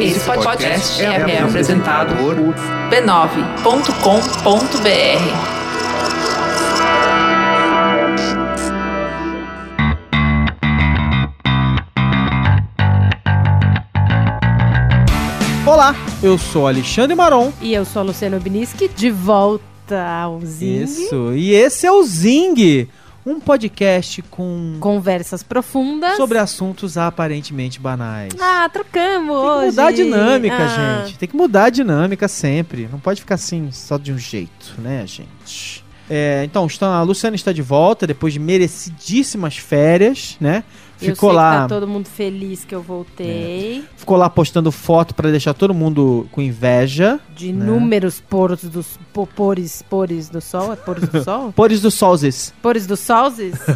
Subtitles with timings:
[0.00, 2.34] Esse podcast é, é apresentado por
[2.90, 3.70] b9.com.br.
[15.66, 17.52] Olá, eu sou Alexandre Maron.
[17.60, 20.82] E eu sou a Luciana Obniski, de volta ao Zing.
[20.82, 22.88] Isso, e esse é o Zing,
[23.24, 26.16] um podcast com Conversas profundas.
[26.16, 28.32] sobre assuntos aparentemente banais.
[28.40, 29.66] Ah, trocamos Tem que hoje.
[29.70, 31.18] mudar a dinâmica, Ah, gente.
[31.18, 32.88] Tem que mudar a dinâmica sempre.
[32.90, 35.84] Não pode ficar assim, só de um jeito, né, gente?
[36.08, 40.64] É, então, a Luciana está de volta depois de merecidíssimas férias, né?
[41.02, 43.82] Eu Ficou sei lá, que tá todo mundo feliz que eu voltei.
[43.96, 47.18] ficou lá postando foto para deixar todo mundo com inveja.
[47.34, 47.64] De Né?
[47.64, 50.72] inúmeros poros dos po- pores, pores do sol.
[50.72, 51.52] É pores do sol?
[51.56, 52.52] Pores do Solzes.
[52.62, 53.54] Pores do solzes?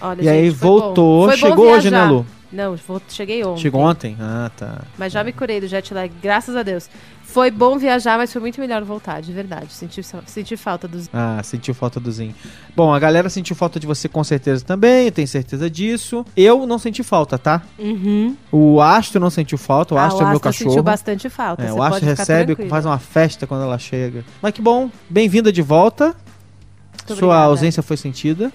[0.00, 0.78] Olha, E aí gente, foi bom.
[0.80, 2.04] voltou, Foi chegou hoje, né.
[2.04, 2.26] Lu?
[2.52, 2.76] Não,
[3.08, 3.62] cheguei ontem.
[3.62, 4.16] Chegou ontem?
[4.20, 4.82] Ah, tá.
[4.96, 6.88] Mas já me curei do jet lag, graças a Deus.
[7.34, 9.72] Foi bom viajar, mas foi muito melhor voltar, de verdade.
[9.72, 11.10] Senti, senti falta dos.
[11.12, 12.32] Ah, sentiu falta do Zinho.
[12.76, 16.24] Bom, a galera sentiu falta de você com certeza também, eu tenho certeza disso.
[16.36, 17.60] Eu não senti falta, tá?
[17.76, 18.36] Uhum.
[18.52, 20.70] O Astro não sentiu falta, o Ah, Astro é meu cachorro.
[20.70, 21.64] sentiu bastante falta.
[21.64, 22.70] É, o Astro recebe, tranquilo.
[22.70, 24.24] faz uma festa quando ela chega.
[24.40, 26.14] Mas que bom, bem-vinda de volta.
[26.14, 27.44] Muito Sua obrigada.
[27.46, 28.52] ausência foi sentida.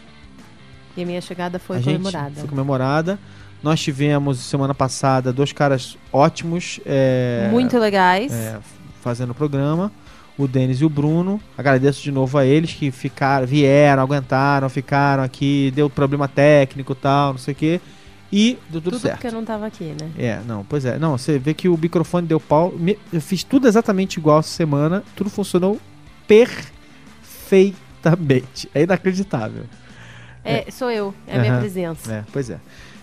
[0.95, 2.31] E a minha chegada foi a comemorada.
[2.39, 3.19] foi comemorada.
[3.61, 6.79] Nós tivemos semana passada dois caras ótimos.
[6.85, 8.31] é, Muito legais.
[8.31, 8.57] é,
[9.01, 9.91] fazendo o programa.
[10.37, 11.41] O Denis e o Bruno.
[11.57, 16.95] Agradeço de novo a eles que ficaram, vieram, aguentaram, ficaram aqui, deu problema técnico e
[16.95, 17.81] tal, não sei o quê.
[18.31, 19.15] E deu tudo, tudo certo.
[19.15, 20.09] porque eu não tava aqui, né?
[20.17, 20.97] É, não, pois é.
[20.97, 22.71] Não, você vê que o microfone deu pau.
[22.71, 25.03] Me- Eu fiz tudo exatamente igual essa semana.
[25.15, 25.77] Tudo funcionou
[26.25, 28.69] perfeitamente.
[28.73, 29.63] É inacreditável.
[30.43, 32.13] É, sou eu, é a minha presença.
[32.13, 32.59] É, pois é.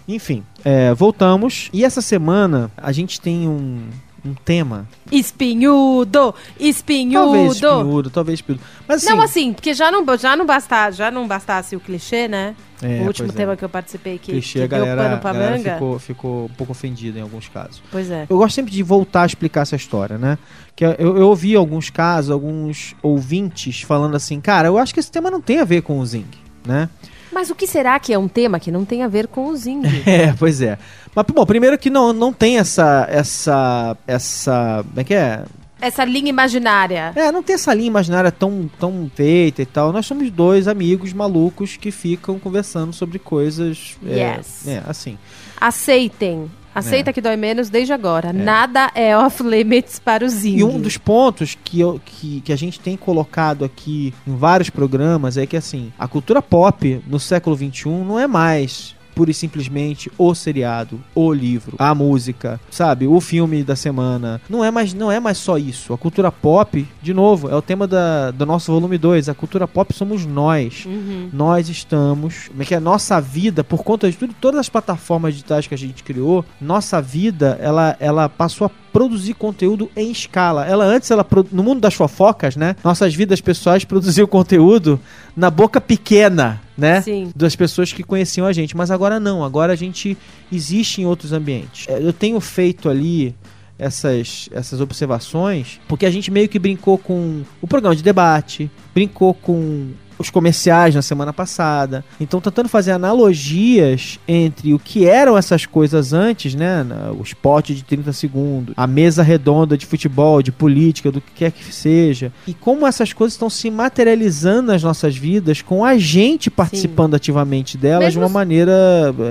[0.09, 1.69] Enfim, é, voltamos.
[1.73, 3.89] E essa semana a gente tem um,
[4.25, 4.87] um tema.
[5.11, 6.35] Espinhudo!
[6.59, 7.25] Espinhudo!
[7.25, 8.65] Talvez espinhudo, talvez espinhudo.
[8.87, 12.29] Mas assim, Não, assim, porque já não, já não, bastasse, já não bastasse o clichê,
[12.29, 12.55] né?
[12.83, 13.33] é, o último é.
[13.33, 15.75] tema que eu participei que, clichê, que a galera, deu pano pra galera manga.
[15.75, 17.83] ficou, ficou um pouco ofendida em alguns casos.
[17.91, 18.27] Pois é.
[18.29, 20.39] Eu gosto sempre de voltar a explicar essa história, né?
[20.75, 25.11] Que eu, eu ouvi alguns casos, alguns ouvintes falando assim, cara, eu acho que esse
[25.11, 26.27] tema não tem a ver com o Zing,
[26.67, 26.89] né?
[27.37, 29.57] Mas o que será que é um tema que não tem a ver com o
[29.57, 29.83] Zing?
[30.09, 30.79] É, pois é.
[31.15, 35.45] Mas, bom, primeiro que não, não tem essa, essa, essa, como é que é?
[35.79, 37.13] Essa linha imaginária.
[37.15, 39.93] É, não tem essa linha imaginária tão, tão feita e tal.
[39.93, 43.99] Nós somos dois amigos malucos que ficam conversando sobre coisas.
[44.07, 44.67] é, Yes.
[44.67, 45.19] É, assim.
[45.61, 46.51] Aceitem.
[46.79, 48.33] Aceita que dói menos desde agora.
[48.33, 50.59] Nada é off limits para o Zing.
[50.59, 54.71] E um dos pontos que, eu, que, que a gente tem colocado aqui em vários
[54.71, 59.35] programas é que, assim, a cultura pop no século XXI não é mais pura e
[59.35, 63.07] simplesmente o seriado, o livro, a música, sabe?
[63.07, 64.43] O filme da semana.
[64.47, 65.95] Não é mais, não é mais só isso.
[65.95, 69.31] A cultura pop, de novo, é o tema da, do nosso volume 2.
[69.31, 70.85] A cultura pop somos nós.
[70.85, 71.31] Uhum.
[71.33, 75.33] Nós estamos, como é que é nossa vida, por conta de tudo, todas as plataformas
[75.33, 80.67] digitais que a gente criou, nossa vida, ela, ela passou a produzir conteúdo em escala.
[80.67, 82.77] Ela antes, ela no mundo das fofocas, né?
[82.85, 85.01] Nossas vidas pessoais produziam conteúdo
[85.35, 87.01] na boca pequena, né?
[87.01, 87.31] Sim.
[87.35, 88.77] Das pessoas que conheciam a gente.
[88.77, 90.17] Mas agora não, agora a gente
[90.53, 91.87] existe em outros ambientes.
[91.89, 93.35] É, Eu tenho feito ali
[93.79, 99.35] essas, essas observações porque a gente meio que brincou com o programa de debate, brincou
[99.35, 102.05] com os comerciais na semana passada.
[102.21, 106.85] Então, tentando fazer analogias entre o que eram essas coisas antes, né?
[107.19, 111.53] O spot de 30 segundos, a mesa redonda de futebol, de política, do que quer
[111.53, 112.33] que seja.
[112.47, 117.77] E como essas coisas estão se materializando nas nossas vidas com a gente participando ativamente
[117.77, 118.73] delas de Mesmo uma os- maneira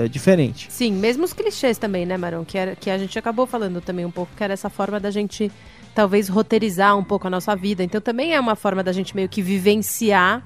[0.04, 0.66] eh, diferente.
[0.70, 2.44] Sim, mesmo os clichês também, né, Marão?
[2.44, 5.10] Que, era, que a gente acabou falando também um pouco, que era essa forma da
[5.10, 5.50] gente
[5.94, 7.82] talvez roteirizar um pouco a nossa vida.
[7.82, 10.42] Então também é uma forma da gente meio que vivenciar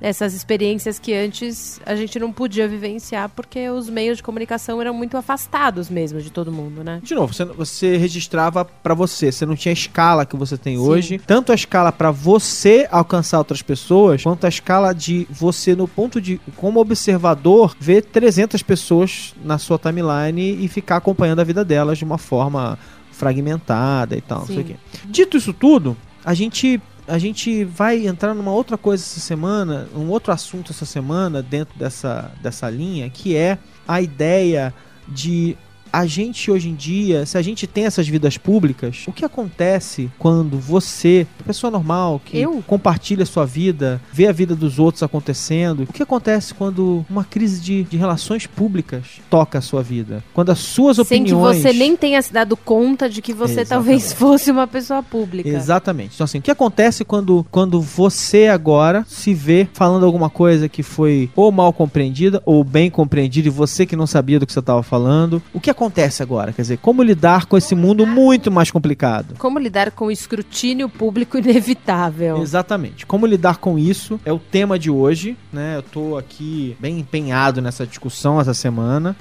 [0.00, 4.94] essas experiências que antes a gente não podia vivenciar porque os meios de comunicação eram
[4.94, 7.00] muito afastados mesmo de todo mundo, né?
[7.02, 10.76] De novo, você, você registrava pra você, você não tinha a escala que você tem
[10.76, 10.82] Sim.
[10.82, 15.88] hoje, tanto a escala pra você alcançar outras pessoas, quanto a escala de você no
[15.88, 21.64] ponto de como observador ver 300 pessoas na sua timeline e ficar acompanhando a vida
[21.64, 22.78] delas de uma forma
[23.10, 24.64] fragmentada e tal, não sei o Sim.
[24.64, 24.76] quê.
[25.06, 30.08] Dito isso tudo, a gente a gente vai entrar numa outra coisa essa semana, um
[30.08, 34.74] outro assunto essa semana dentro dessa, dessa linha, que é a ideia
[35.08, 35.56] de
[35.92, 40.10] a gente hoje em dia, se a gente tem essas vidas públicas, o que acontece
[40.18, 42.62] quando você, pessoa normal, que Eu?
[42.66, 47.24] compartilha a sua vida, vê a vida dos outros acontecendo, o que acontece quando uma
[47.24, 50.22] crise de, de relações públicas toca a sua vida?
[50.32, 51.58] Quando as suas Sem que opiniões.
[51.62, 53.68] você nem tenha se dado conta de que você Exatamente.
[53.68, 55.48] talvez fosse uma pessoa pública.
[55.48, 56.14] Exatamente.
[56.14, 60.82] Então, assim, o que acontece quando, quando você agora se vê falando alguma coisa que
[60.82, 64.60] foi ou mal compreendida ou bem compreendida e você que não sabia do que você
[64.60, 65.42] estava falando?
[65.52, 65.77] O que acontece
[66.22, 66.52] agora?
[66.52, 69.34] Quer dizer, como lidar com esse mundo muito mais complicado?
[69.38, 72.42] Como lidar com o escrutínio público inevitável?
[72.42, 73.06] Exatamente.
[73.06, 75.76] Como lidar com isso é o tema de hoje, né?
[75.76, 79.16] Eu tô aqui bem empenhado nessa discussão essa semana.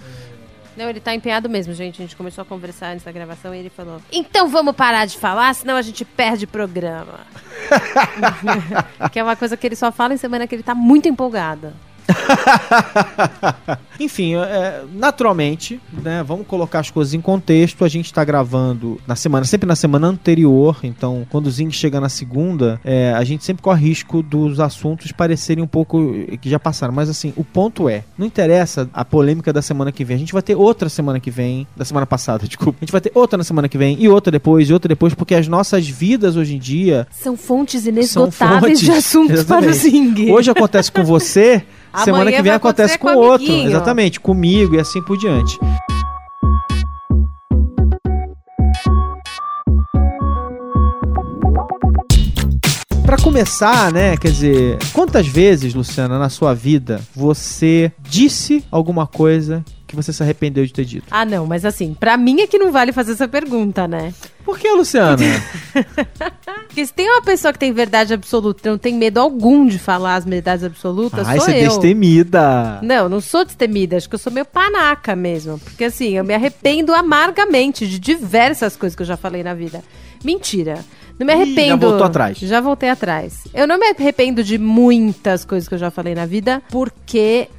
[0.77, 2.01] Não, ele tá empenhado mesmo, gente.
[2.01, 5.17] A gente começou a conversar antes da gravação e ele falou: Então vamos parar de
[5.17, 7.19] falar, senão a gente perde programa.
[9.11, 11.73] que é uma coisa que ele só fala em semana que ele tá muito empolgado.
[13.99, 17.83] Enfim, é, naturalmente, né, vamos colocar as coisas em contexto.
[17.83, 20.77] A gente tá gravando na semana, sempre na semana anterior.
[20.83, 25.11] Então, quando o Zing chega na segunda, é, a gente sempre corre risco dos assuntos
[25.11, 26.93] parecerem um pouco que já passaram.
[26.93, 30.15] Mas assim, o ponto é, não interessa a polêmica da semana que vem.
[30.15, 32.77] A gente vai ter outra semana que vem, da semana passada, desculpa.
[32.79, 35.13] A gente vai ter outra na semana que vem e outra depois e outra depois,
[35.13, 38.81] porque as nossas vidas hoje em dia São fontes são inesgotáveis fontes.
[38.81, 39.77] de assuntos para o Exatamente.
[39.77, 40.31] Zing.
[40.31, 41.63] Hoje acontece com você,
[42.03, 43.51] semana Amanhã que vem acontece com com o outro.
[43.51, 45.57] Exatamente, comigo e assim por diante.
[53.05, 59.63] Pra começar, né, quer dizer, quantas vezes, Luciana, na sua vida você disse alguma coisa
[59.87, 61.07] que você se arrependeu de ter dito?
[61.09, 64.13] Ah, não, mas assim, pra mim é que não vale fazer essa pergunta, né?
[64.43, 65.17] Por que, Luciana?
[66.67, 70.15] Porque se tem uma pessoa que tem verdade absoluta, não tem medo algum de falar
[70.15, 72.79] as verdades absolutas, Ai, sou você é destemida.
[72.81, 75.57] Não, não sou destemida, acho que eu sou meio panaca mesmo.
[75.59, 79.83] Porque assim, eu me arrependo amargamente de diversas coisas que eu já falei na vida.
[80.23, 80.83] Mentira.
[81.19, 81.87] Não me Ih, já arrependo.
[81.87, 82.37] voltou atrás.
[82.37, 83.43] Já voltei atrás.
[83.53, 87.49] Eu não me arrependo de muitas coisas que eu já falei na vida, porque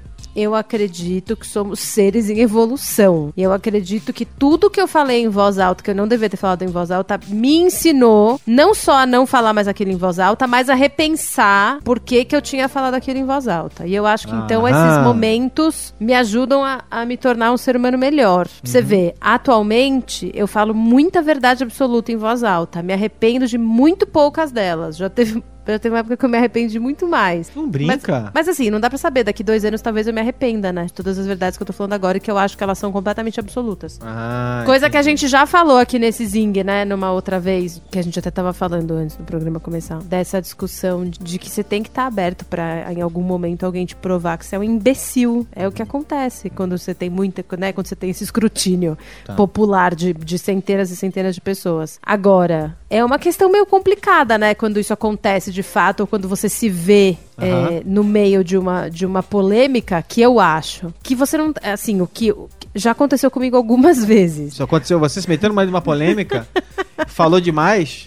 [0.42, 3.32] eu acredito que somos seres em evolução.
[3.36, 6.30] E eu acredito que tudo que eu falei em voz alta, que eu não devia
[6.30, 9.96] ter falado em voz alta, me ensinou não só a não falar mais aquilo em
[9.96, 13.86] voz alta, mas a repensar por que, que eu tinha falado aquilo em voz alta.
[13.86, 14.70] E eu acho que então Aham.
[14.70, 18.46] esses momentos me ajudam a, a me tornar um ser humano melhor.
[18.46, 22.82] Pra Você vê, atualmente eu falo muita verdade absoluta em voz alta.
[22.82, 24.96] Me arrependo de muito poucas delas.
[24.96, 25.42] Já teve.
[25.72, 27.50] Já teve uma época que eu me arrependo de muito mais.
[27.54, 28.20] Não brinca.
[28.20, 29.24] Mas, mas assim, não dá pra saber.
[29.24, 30.86] Daqui dois anos talvez eu me arrependa, né?
[30.86, 32.78] De todas as verdades que eu tô falando agora e que eu acho que elas
[32.78, 33.98] são completamente absolutas.
[34.02, 36.84] Ah, Coisa que a gente já falou aqui nesse Zing, né?
[36.84, 39.98] Numa outra vez, que a gente até tava falando antes do programa começar.
[40.02, 43.94] Dessa discussão de, que você tem que estar aberto pra em algum momento alguém te
[43.96, 45.46] provar que você é um imbecil.
[45.54, 47.72] É o que acontece quando você tem muita, né?
[47.72, 49.34] Quando você tem esse escrutínio Tá.
[49.34, 51.98] popular de, de centenas e centenas de pessoas.
[52.02, 54.54] Agora, é uma questão meio complicada, né?
[54.54, 57.68] Quando isso acontece de fato, ou quando você se vê Aham.
[57.70, 61.52] é, no meio de uma, de uma polêmica, que eu acho que você não.
[61.62, 62.32] Assim, o que.
[62.32, 64.52] o que Já aconteceu comigo algumas vezes.
[64.54, 66.46] Isso aconteceu, você se metendo mais numa polêmica,
[67.08, 68.06] falou demais.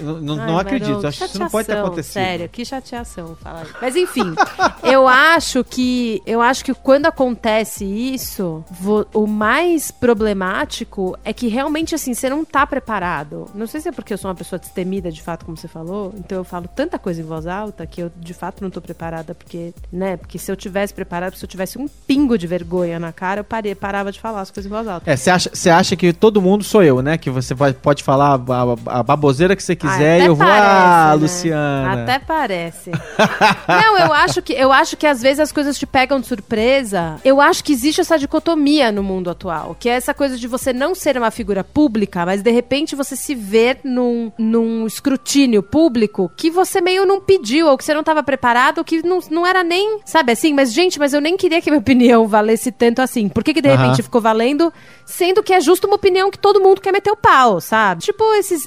[0.00, 2.12] Não, não, Ai, não acredito, Marão, acho que isso não pode ter acontecido.
[2.12, 3.74] Sério, que chateação falar isso.
[3.80, 4.34] Mas enfim,
[4.82, 11.48] eu acho que eu acho que quando acontece isso, vo- o mais problemático é que
[11.48, 13.46] realmente assim, você não tá preparado.
[13.54, 16.12] Não sei se é porque eu sou uma pessoa destemida, de fato, como você falou,
[16.16, 19.34] então eu falo tanta coisa em voz alta que eu de fato não tô preparada,
[19.34, 23.12] porque, né, porque se eu tivesse preparado, se eu tivesse um pingo de vergonha na
[23.12, 25.10] cara, eu parei, parava de falar as coisas em voz alta.
[25.10, 27.16] É, você acha, acha que todo mundo sou eu, né?
[27.18, 28.62] Que você vai- pode falar a,
[28.94, 30.46] a- a baboseira que você quiser até e eu vou.
[30.46, 31.14] parece, ah, né?
[31.14, 32.02] Luciana.
[32.02, 32.90] Até parece.
[33.68, 37.16] Não, eu acho que eu acho que às vezes as coisas te pegam de surpresa.
[37.24, 40.72] Eu acho que existe essa dicotomia no mundo atual, que é essa coisa de você
[40.72, 46.30] não ser uma figura pública, mas de repente você se ver num, num escrutínio público
[46.36, 49.46] que você meio não pediu, ou que você não estava preparado, ou que não, não
[49.46, 53.00] era nem, sabe assim, mas gente, mas eu nem queria que minha opinião valesse tanto
[53.00, 53.28] assim.
[53.28, 54.72] Por que, que de repente ficou valendo,
[55.06, 58.02] sendo que é justo uma opinião que todo mundo quer meter o pau, sabe?
[58.02, 58.64] Tipo esses,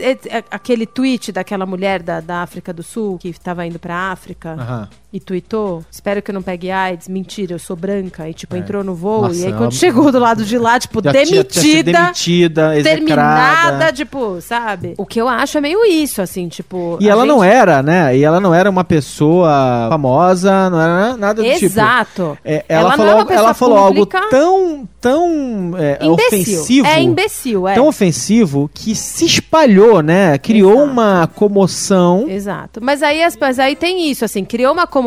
[0.50, 4.56] aquele tweet daquela mulher da, da África do Sul que tava indo pra África.
[5.18, 8.30] E tweetou: Espero que eu não pegue AIDS, mentira, eu sou branca.
[8.30, 8.60] E tipo, É.
[8.60, 9.24] entrou no voo.
[9.24, 11.86] Nossa, e aí ela- quando chegou do lado de lá, tipo, Já tinha- tinha sido
[11.92, 12.70] demitida.
[12.70, 14.94] demitida, Terminada, tipo, sabe?
[14.98, 16.98] O que eu acho é meio isso, assim, tipo.
[17.02, 18.16] E ela não gente- era, né?
[18.18, 21.66] E ela não era uma pessoa famosa, não era nada do tipo.
[21.66, 22.38] Exato.
[22.44, 26.14] É, ela, Ela não falou, é ela falou algo tão, tão é, Imbecil.
[26.14, 26.88] ofensivo.
[26.88, 27.74] É imbecil, é.
[27.76, 30.38] Tão ofensivo que se espalhou, né?
[30.38, 30.92] Criou Exato.
[30.92, 32.26] uma comoção.
[32.30, 32.80] Exato.
[32.82, 35.07] Mas aí, as- mas aí tem isso, assim, criou uma comoção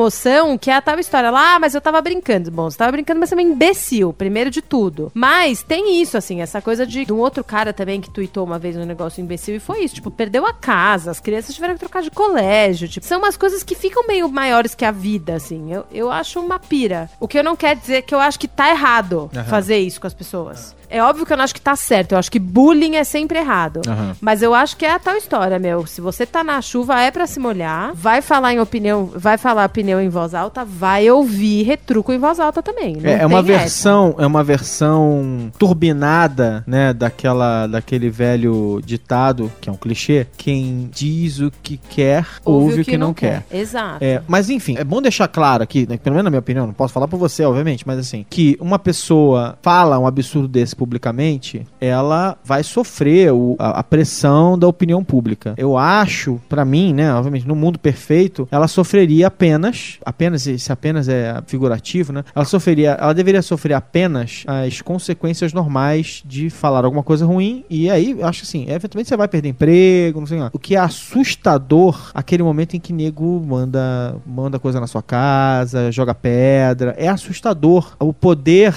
[0.61, 2.50] que é a tal história lá, ah, mas eu tava brincando.
[2.50, 5.11] Bom, você tava brincando, mas você é um imbecil, primeiro de tudo.
[5.14, 8.59] Mas tem isso, assim, essa coisa de, de um outro cara também que tweetou uma
[8.59, 11.80] vez um negócio imbecil e foi isso, tipo, perdeu a casa, as crianças tiveram que
[11.80, 15.73] trocar de colégio, tipo, são umas coisas que ficam meio maiores que a vida, assim.
[15.73, 17.11] Eu, eu acho uma pira.
[17.19, 19.45] O que eu não quero dizer é que eu acho que tá errado Aham.
[19.45, 20.75] fazer isso com as pessoas.
[20.91, 22.13] É óbvio que eu não acho que tá certo.
[22.13, 23.81] Eu acho que bullying é sempre errado.
[23.87, 24.17] Aham.
[24.21, 25.87] Mas eu acho que é a tal história, meu.
[25.87, 27.93] Se você tá na chuva, é pra se molhar.
[27.95, 32.41] Vai falar em opinião, vai falar opinião em voz alta, vai ouvir retruco em voz
[32.41, 32.97] alta também.
[32.97, 33.47] Não É, é uma essa.
[33.47, 40.89] versão, é uma versão turbinada, né, daquela daquele velho ditado, que é um clichê, quem
[40.93, 43.45] diz o que quer, ouve, o que, não quer.
[43.51, 43.99] Exato.
[44.03, 46.75] É, mas enfim, é bom deixar claro aqui, né, pelo menos na minha opinião, não
[46.75, 51.67] posso falar por você, obviamente, mas assim, que uma pessoa fala um absurdo desse publicamente,
[51.79, 55.53] ela vai sofrer o- a, a pressão da opinião pública.
[55.59, 61.07] Eu acho, pra mim, né, obviamente, no mundo perfeito, ela sofreria apenas, apenas, se apenas
[61.07, 67.03] é figurativo, né, ela sofreria, ela deveria sofrer apenas as consequências normais de falar alguma
[67.03, 70.49] coisa ruim, e aí, acho assim, eventualmente você vai perder emprego, não sei lá.
[70.55, 75.93] O que é assustador, aquele momento em que nego manda, manda coisa na sua casa,
[75.93, 78.75] joga pedra, é assustador o poder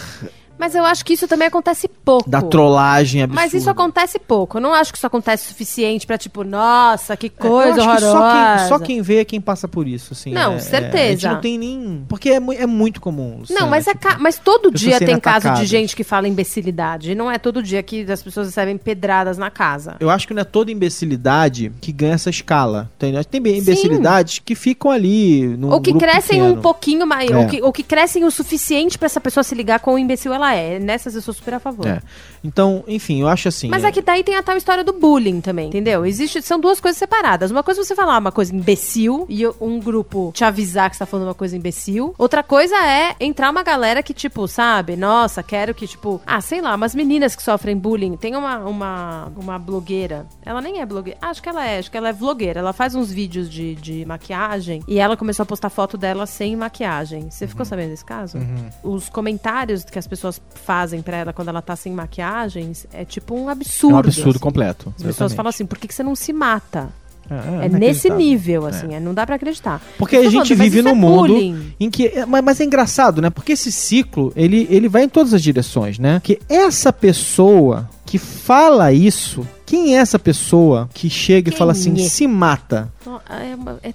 [0.64, 2.30] Mas eu acho que isso também acontece pouco.
[2.30, 3.42] da trollagem absurda.
[3.42, 4.58] Mas isso acontece pouco.
[4.58, 7.98] Eu não acho que isso acontece o suficiente pra, tipo, nossa, que É, coisa acho
[7.98, 8.12] que horrorosa.
[8.12, 10.32] só quem, só quem vê é quem passa por isso, assim.
[10.32, 11.04] Não, é- é- certeza.
[11.04, 12.06] a gente não tem nem...
[12.08, 13.32] Porque é, é muito comum.
[13.32, 17.12] Não, Luciana, mas, é tipo, mas todo dia tem caso de gente que fala imbecilidade.
[17.12, 19.98] E não é todo dia que as pessoas recebem pedradas na casa.
[20.00, 22.90] Eu acho que não é toda imbecilidade que ganha essa escala.
[22.98, 27.30] Tem, tem imbecilidades que ficam ali no Ou que crescem um pouquinho mais.
[27.30, 27.38] É.
[27.38, 30.34] Ou, que, ou que crescem o suficiente pra essa pessoa se ligar com o imbecil
[30.34, 30.80] ela é.
[30.80, 31.86] Nessas eu sou super a favor.
[31.88, 32.02] É.
[32.44, 33.70] Então, enfim, eu acho assim.
[33.70, 36.06] Mas é- é que daí tem a tal história do bullying também, entendeu?
[36.06, 37.52] Existe, são duas coisas separadas.
[37.52, 41.00] Uma coisa é você falar uma coisa imbecil e um grupo te avisar que você
[41.00, 42.14] tá falando uma coisa imbecil.
[42.18, 46.62] Outra coisa é entrar uma galera que, tipo, sabe, nossa, quero que, tipo, ah, sei
[46.62, 48.16] lá, umas meninas que sofrem bullying.
[48.18, 50.26] Tem uma, uma, uma blogueira.
[50.46, 51.18] Ela nem é blogueira.
[51.22, 52.60] Ah, acho que ela é, acho que ela é vlogueira.
[52.60, 56.56] Ela faz uns vídeos de, de maquiagem e ela começou a postar foto dela sem
[56.56, 57.30] maquiagem.
[57.30, 57.50] Você Uhum.
[57.50, 58.38] ficou sabendo desse caso?
[58.84, 63.36] Os comentários que as pessoas fazem pra ela quando ela tá sem maquiagens é tipo
[63.36, 63.96] um é absurdo.
[63.96, 64.40] um absurdo assim.
[64.40, 64.94] completo.
[64.98, 66.90] As pessoas falam assim, por que, que você não se mata?
[67.30, 69.82] É, É, é nesse nível, assim, é, não dá pra acreditar.
[69.98, 71.74] Porque a gente falando, vive num é mundo bullying.
[71.80, 72.08] em que.
[72.08, 73.30] é, Mas, mas é engraçado, né?
[73.30, 76.20] Porque esse ciclo, ele, ele vai em todas as direções, né?
[76.24, 81.72] Que essa pessoa que fala isso, quem é essa pessoa que chega e Quem fala
[81.72, 82.08] assim, é?
[82.10, 82.92] se mata?
[83.06, 83.94] Não, é é-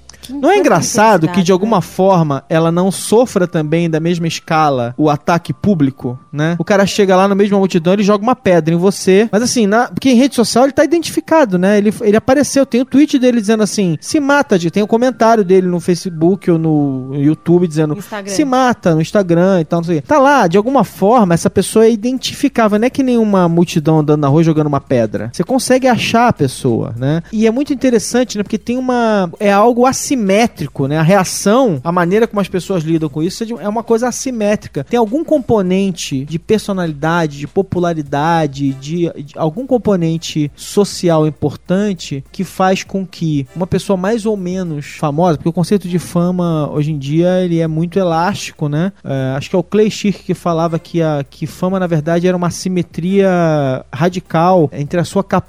[0.51, 1.83] é engraçado que de alguma né?
[1.83, 6.57] forma ela não sofra também da mesma escala o ataque público, né?
[6.59, 9.29] O cara chega lá de uma multidão, ele joga uma pedra em você.
[9.33, 11.79] Mas assim, na- porque em rede social ele tá identificado, né?
[11.79, 15.67] Ele, ele apareceu, tem o tweet dele dizendo assim: se mata, tem o comentário dele
[15.67, 18.33] no Facebook ou no YouTube dizendo Instagram.
[18.35, 20.01] se mata no Instagram e tal, não sei.
[20.03, 24.01] Tá lá, de alguma forma, essa pessoa é identificável, não é que nem uma multidão
[24.01, 25.31] andando na rua jogando uma pedra.
[25.33, 27.21] Você consegue achar a pessoa, né?
[27.33, 28.45] E é muito interessante, né?
[28.45, 29.29] Porque tem uma.
[29.41, 30.97] É algo assimétrico, né?
[30.97, 34.85] A reação, a maneira como as pessoas lidam com isso é uma coisa assimétrica.
[34.85, 42.85] Tem algum componente de personalidade, de popularidade, de, de algum componente social importante que faz
[42.85, 46.99] com que uma pessoa mais ou menos famosa, porque o conceito de fama hoje em
[46.99, 48.93] dia ele é muito elástico, né?
[49.03, 52.29] É, acho que é o Clay Shirk que falava que a que fama na verdade
[52.29, 55.48] era uma simetria radical entre a sua capacidade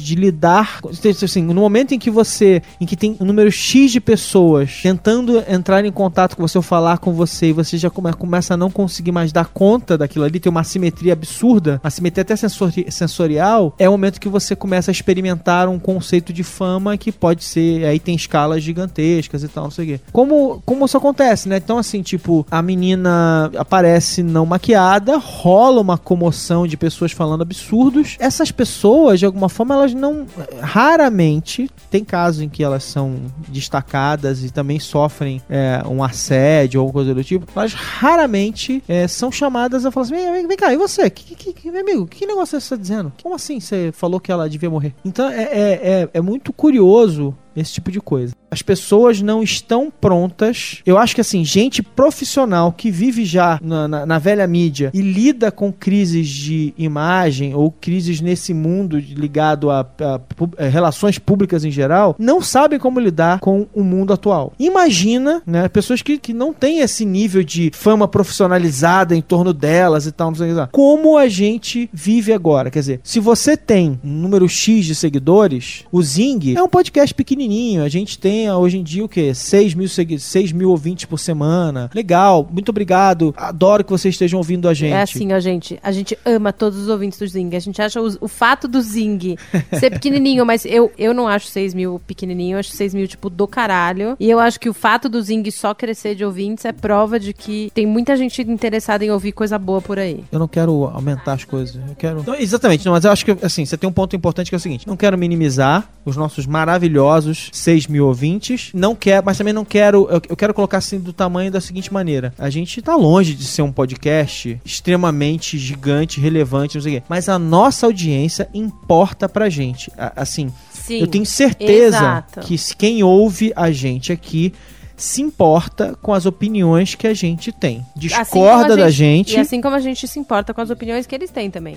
[0.00, 3.90] de lidar, com- assim, no momento em que você, em que tem um número X
[3.90, 7.90] de pessoas tentando entrar em contato com você ou falar com você e você já
[7.90, 11.90] come- começa a não conseguir mais dar conta daquilo ali, tem uma simetria absurda, uma
[11.90, 16.42] simetria até sensori- sensorial, é o momento que você começa a experimentar um conceito de
[16.42, 20.00] fama que pode ser, aí tem escalas gigantescas e tal, não sei o quê.
[20.12, 21.56] Como, como isso acontece, né?
[21.56, 28.16] Então, assim, tipo, a menina aparece não maquiada, rola uma comoção de pessoas falando absurdos.
[28.18, 30.26] Essas pessoas, de alguma forma, elas não.
[30.60, 33.16] Raramente, tem casos em que elas são
[33.48, 39.30] destacadas e também sofrem é, um assédio ou coisa do tipo, mas raramente é, são
[39.30, 41.08] chamadas a falar assim: vem, vem, cá, e você?
[41.10, 43.12] Que, que, que- meu amigo, que negócio é você tá dizendo?
[43.22, 44.94] Como assim você falou que ela devia morrer?
[45.04, 45.70] Então é, é,
[46.02, 48.34] é, é muito curioso esse tipo de coisa.
[48.50, 50.78] As pessoas não estão prontas.
[50.84, 55.00] Eu acho que assim, gente profissional que vive já na, na- na velha mídia e
[55.00, 61.18] lida com crises de imagem ou crises nesse mundo ligado a, a pu- eh, relações
[61.18, 64.52] públicas em geral, não sabem como lidar com o mundo atual.
[64.58, 70.06] Imagina, né, pessoas que, que não têm esse nível de fama profissionalizada em torno delas
[70.06, 70.72] e tal, não sei o que.
[70.72, 72.70] Como a gente vive agora?
[72.70, 77.14] Quer dizer, se você tem um número X de seguidores, o Zing é um podcast
[77.14, 77.82] pequenininho pequenininho.
[77.82, 79.34] A gente tem hoje em dia o quê?
[79.34, 81.90] 6 mil, segui- 6 mil ouvintes por semana.
[81.94, 83.34] Legal, muito obrigado.
[83.36, 84.92] Adoro que vocês estejam ouvindo a gente.
[84.92, 85.78] É assim, ó, gente.
[85.82, 87.54] A gente ama todos os ouvintes do Zing.
[87.56, 89.36] A gente acha os- o fato do Zing
[89.78, 93.30] ser pequenininho, mas eu, eu não acho 6 mil pequenininho, eu acho 6 mil, tipo,
[93.30, 94.16] do caralho.
[94.20, 97.32] E eu acho que o fato do Zing só crescer de ouvintes é prova de
[97.32, 100.24] que tem muita gente interessada em ouvir coisa boa por aí.
[100.30, 101.76] Eu não quero aumentar as coisas.
[101.76, 102.22] Eu quero.
[102.26, 104.58] Não, exatamente, não, mas eu acho que assim, você tem um ponto importante que é
[104.58, 108.70] o seguinte: não quero minimizar os nossos maravilhosos 6 mil ouvintes.
[108.74, 110.08] Não quero, mas também não quero.
[110.10, 113.44] Eu, eu quero colocar assim do tamanho da seguinte maneira: a gente tá longe de
[113.44, 117.06] ser um podcast extremamente gigante, relevante, não sei o quê.
[117.08, 119.90] Mas a nossa audiência importa pra gente.
[119.96, 121.00] A- Assim, Sim.
[121.00, 122.40] eu tenho certeza exato.
[122.40, 124.52] que quem ouve a gente aqui
[124.96, 127.78] se importa com as opiniões que a gente tem.
[127.78, 129.34] Assim Discorda da gente.
[129.34, 131.76] E assim como a gente se importa com as opiniões que eles têm também.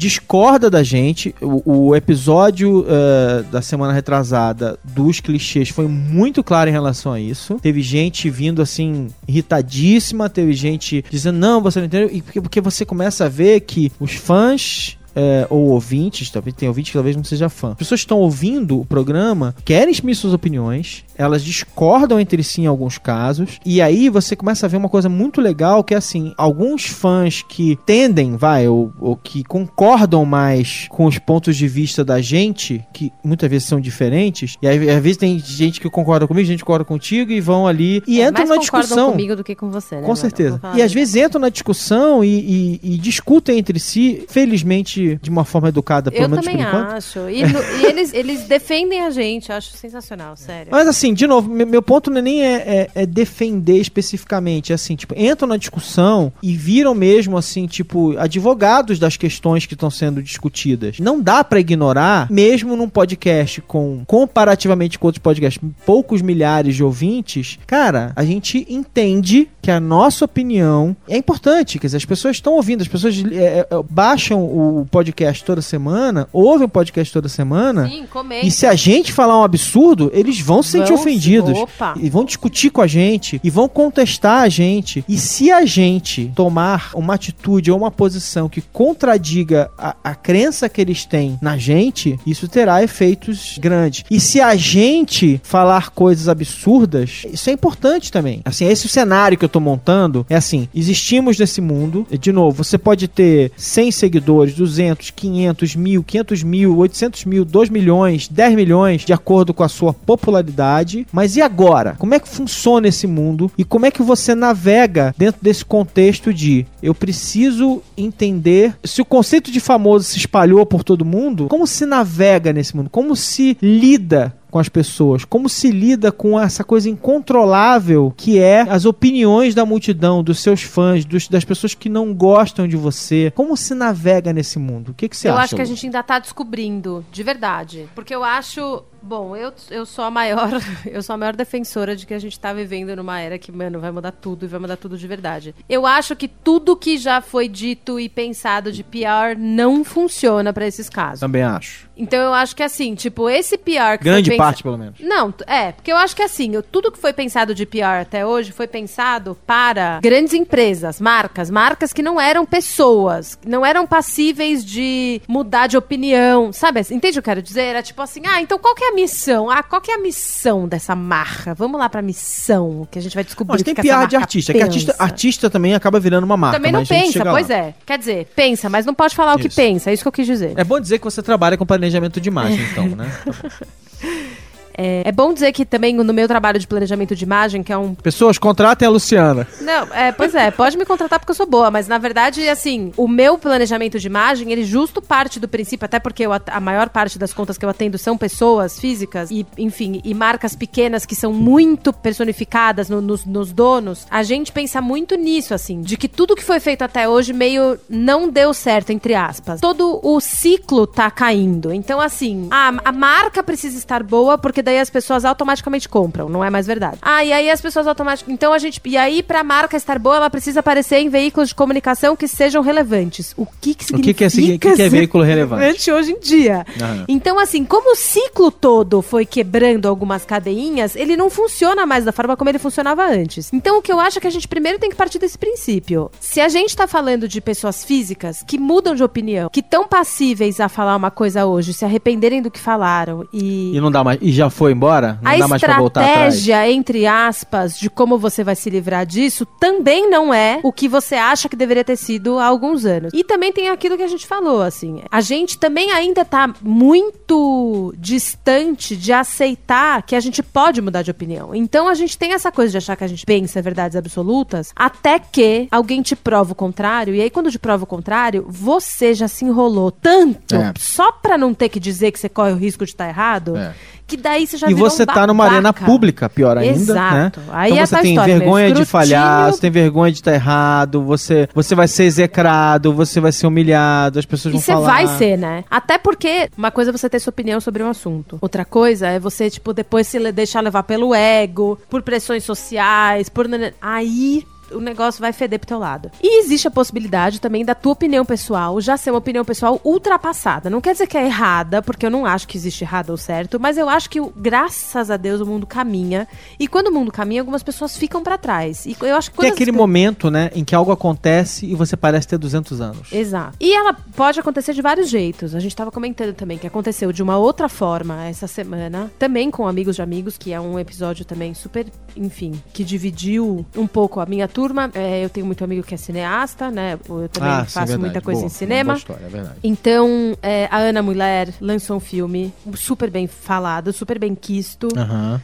[0.00, 1.34] Discorda da gente.
[1.42, 7.20] O, o episódio eh, da semana retrasada dos clichês foi muito claro em relação a
[7.20, 7.58] isso.
[7.60, 12.08] Teve gente vindo assim, irritadíssima, teve gente dizendo, não, você não entendeu.
[12.10, 14.96] E porque, porque você começa a ver que os fãs.
[15.14, 17.70] Eh, ou ouvintes, talvez tem ouvinte que talvez não seja fã.
[17.72, 22.62] As pessoas que estão ouvindo o programa, querem exprimir suas opiniões, elas discordam entre si
[22.62, 25.96] em alguns casos, e aí você começa a ver uma coisa muito legal que é
[25.96, 31.68] assim, alguns fãs que tendem, vai, ou, ou que concordam mais com os pontos de
[31.68, 35.88] vista da gente, que muitas vezes são diferentes, e aí, às vezes tem gente que
[35.90, 39.10] concorda comigo, gente que concorda contigo, e vão ali e É, entram na discussão.
[39.12, 40.02] comigo do que com você, né?
[40.02, 40.60] Com certeza.
[40.74, 45.44] E às vezes entram na discussão e, e- e discutem entre si, felizmente de uma
[45.44, 46.90] forma educada, pelo Eu menos também por enquanto.
[46.92, 47.18] acho.
[47.30, 50.68] E, no- e eles, eles defendem a gente, eu acho sensacional, sério.
[50.70, 52.54] Mas assim, de novo, me- meu ponto não é nem é,
[52.94, 58.16] é- é defender especificamente, é assim, tipo, entram na discussão e viram mesmo, assim, tipo,
[58.18, 60.98] advogados das questões que estão sendo discutidas.
[60.98, 66.84] Não dá pra ignorar, mesmo num podcast com, comparativamente com outros podcasts, poucos milhares de
[66.84, 72.36] ouvintes, cara, a gente entende que a nossa opinião é importante, quer dizer, as pessoas
[72.36, 77.28] estão ouvindo, as pessoas é, é, baixam o podcast toda semana, ouvem o podcast toda
[77.28, 78.46] semana, Sim, comenta.
[78.46, 81.58] e se a gente falar um absurdo, eles vão se sentir Vão ofendidos.
[81.58, 81.94] Opa.
[82.00, 83.40] E vão discutir com a gente.
[83.42, 85.04] E vão contestar a gente.
[85.08, 90.68] E se a gente tomar uma atitude ou uma posição que contradiga a, a crença
[90.68, 94.04] que eles têm na gente, isso terá efeitos grandes.
[94.10, 98.40] E se a gente falar coisas absurdas, isso é importante também.
[98.44, 102.06] Assim, esse cenário que eu tô montando é assim: existimos nesse mundo.
[102.10, 107.68] De novo, você pode ter 100 seguidores, 200, 500 mil, 500 mil, 800 mil, 2
[107.68, 111.06] milhões, 10 milhões, de acordo com a sua popularidade.
[111.12, 111.96] Mas e agora?
[111.98, 113.50] Como é que funciona esse mundo?
[113.56, 119.04] E como é que você navega dentro desse contexto de eu preciso entender se o
[119.04, 121.48] conceito de famoso se espalhou por todo mundo?
[121.48, 122.90] Como se navega nesse mundo?
[122.90, 125.24] Como se lida com as pessoas?
[125.24, 130.62] Como se lida com essa coisa incontrolável que é as opiniões da multidão, dos seus
[130.62, 133.32] fãs, dos- das pessoas que não gostam de você?
[133.34, 134.90] Como se navega nesse mundo?
[134.90, 135.42] O que, que você eu acha?
[135.44, 137.88] acho que a gente ainda tá descobrindo, de verdade.
[137.94, 138.82] Porque eu acho.
[139.02, 140.50] Bom, eu, eu sou a maior.
[140.90, 143.78] Eu sou a maior defensora de que a gente tá vivendo numa era que, mano,
[143.80, 145.54] vai mudar tudo e vai mudar tudo de verdade.
[145.68, 150.66] Eu acho que tudo que já foi dito e pensado de PR não funciona pra
[150.66, 151.20] esses casos.
[151.20, 151.88] Também acho.
[151.96, 154.98] Então eu acho que assim, tipo, esse PR que Grande pensa- parte, pelo menos.
[155.00, 158.24] Não, é, porque eu acho que assim, eu- tudo que foi pensado de PR até
[158.24, 164.64] hoje foi pensado para grandes empresas, marcas, marcas que não eram pessoas, não eram passíveis
[164.64, 166.80] de mudar de opinião, sabe?
[166.90, 167.62] Entende o que eu quero dizer?
[167.62, 169.50] Era tipo assim, ah, então qual que é a missão?
[169.50, 171.54] Ah, qual que é a missão dessa marca?
[171.54, 174.06] Vamos lá pra missão, que a gente vai descobrir Mas tem que, que essa PR
[174.08, 174.70] de marca artista, que pensa.
[174.70, 176.58] artista, artista também acaba virando uma marca.
[176.58, 177.56] Também não mas a gente pensa, pois lá.
[177.56, 177.74] é.
[177.84, 179.56] Quer dizer, pensa, mas não pode falar o que Isso.
[179.56, 180.54] pensa, é isso que eu quis dizer.
[180.56, 183.10] É bom dizer que você trabalha com planejamento de imagem, então, né?
[184.82, 187.76] É, é bom dizer que também no meu trabalho de planejamento de imagem, que é
[187.76, 189.46] um Pessoas, contratem a Luciana.
[189.60, 192.92] Não, é, pois é, pode me contratar porque eu sou boa, mas na verdade, assim,
[192.96, 196.88] o meu planejamento de imagem, ele justo parte do princípio, até porque eu a maior
[196.88, 201.14] parte das contas que eu atendo são pessoas físicas e, enfim, e marcas pequenas que
[201.14, 206.08] são muito personificadas no- nos, nos donos, a gente pensa muito nisso, assim, de que
[206.08, 209.60] tudo que foi feito até hoje meio não deu certo, entre aspas.
[209.60, 211.72] Todo o ciclo tá caindo.
[211.72, 216.44] Então, assim, a, a marca precisa estar boa porque daí as pessoas automaticamente compram, não
[216.44, 216.98] é mais verdade.
[217.02, 218.34] Ah, e aí as pessoas automaticamente.
[218.34, 218.80] Então a gente.
[218.84, 222.62] E aí, pra marca estar boa, ela precisa aparecer em veículos de comunicação que sejam
[222.62, 223.34] relevantes.
[223.36, 224.14] O que que O significa?
[224.14, 225.90] que, que é, o que, que é veículo relevante?
[225.90, 226.64] hoje em dia.
[226.80, 227.04] Aham.
[227.08, 232.12] Então, assim, como o ciclo todo foi quebrando algumas cadeinhas, ele não funciona mais da
[232.12, 233.52] forma como ele funcionava antes.
[233.52, 236.10] Então, o que eu acho é que a gente primeiro tem que partir desse princípio.
[236.20, 240.60] Se a gente tá falando de pessoas físicas que mudam de opinião, que estão passíveis
[240.60, 243.74] a falar uma coisa hoje, se arrependerem do que falaram e.
[243.76, 244.18] E não dá mais.
[244.22, 245.18] E já foi embora?
[245.22, 246.34] Não a dá mais pra voltar atrás?
[246.34, 250.86] estratégia, entre aspas, de como você vai se livrar disso também não é o que
[250.86, 253.10] você acha que deveria ter sido há alguns anos.
[253.14, 255.00] E também tem aquilo que a gente falou, assim.
[255.10, 261.10] A gente também ainda tá muito distante de aceitar que a gente pode mudar de
[261.10, 261.54] opinião.
[261.54, 265.18] Então a gente tem essa coisa de achar que a gente pensa verdades absolutas até
[265.18, 267.14] que alguém te prova o contrário.
[267.14, 270.74] E aí, quando te prova o contrário, você já se enrolou tanto É.
[270.78, 273.56] só pra não ter que dizer que você corre o risco de estar errado.
[273.56, 273.72] É.
[274.10, 277.14] Que daí você já E virou você um tá numa arena pública, pior ainda, Exato.
[277.14, 277.32] né?
[277.52, 281.00] Aí então é você tem história, vergonha de falhar, você tem vergonha de estar errado,
[281.04, 284.86] você, você vai ser execrado, você vai ser humilhado, as pessoas E vão você falar.
[284.86, 285.62] vai ser, né?
[285.70, 288.36] Até porque uma coisa é você ter sua opinião sobre um assunto.
[288.40, 293.46] Outra coisa é você, tipo, depois se deixar levar pelo ego, por pressões sociais, por.
[293.80, 296.10] Aí o negócio vai feder pro teu lado.
[296.22, 300.70] E existe a possibilidade também da tua opinião pessoal já ser uma opinião pessoal ultrapassada.
[300.70, 303.58] Não quer dizer que é errada, porque eu não acho que existe errado ou certo,
[303.58, 306.26] mas eu acho que, graças a Deus, o mundo caminha.
[306.58, 308.86] E quando o mundo caminha, algumas pessoas ficam pra trás.
[308.86, 312.28] E eu acho que Tem aquele momento, né, em que algo acontece e você parece
[312.28, 313.12] ter 200 anos.
[313.12, 313.56] Exato.
[313.60, 315.54] E ela pode acontecer de vários jeitos.
[315.54, 319.66] A gente tava comentando também que aconteceu de uma outra forma essa semana, também com
[319.66, 324.26] amigos de amigos, que é um episódio também super, enfim, que dividiu um pouco a
[324.26, 324.59] minha turma.
[324.94, 326.98] É, eu tenho muito amigo que é cineasta, né?
[327.08, 327.98] Eu também Ah, sim, faço verdade.
[328.00, 328.94] muita coisa Boa, em cinema.
[328.94, 329.54] história, é verdade.
[329.62, 334.88] Então, é, a Ana Mulher lançou um filme super bem falado, super bem quisto,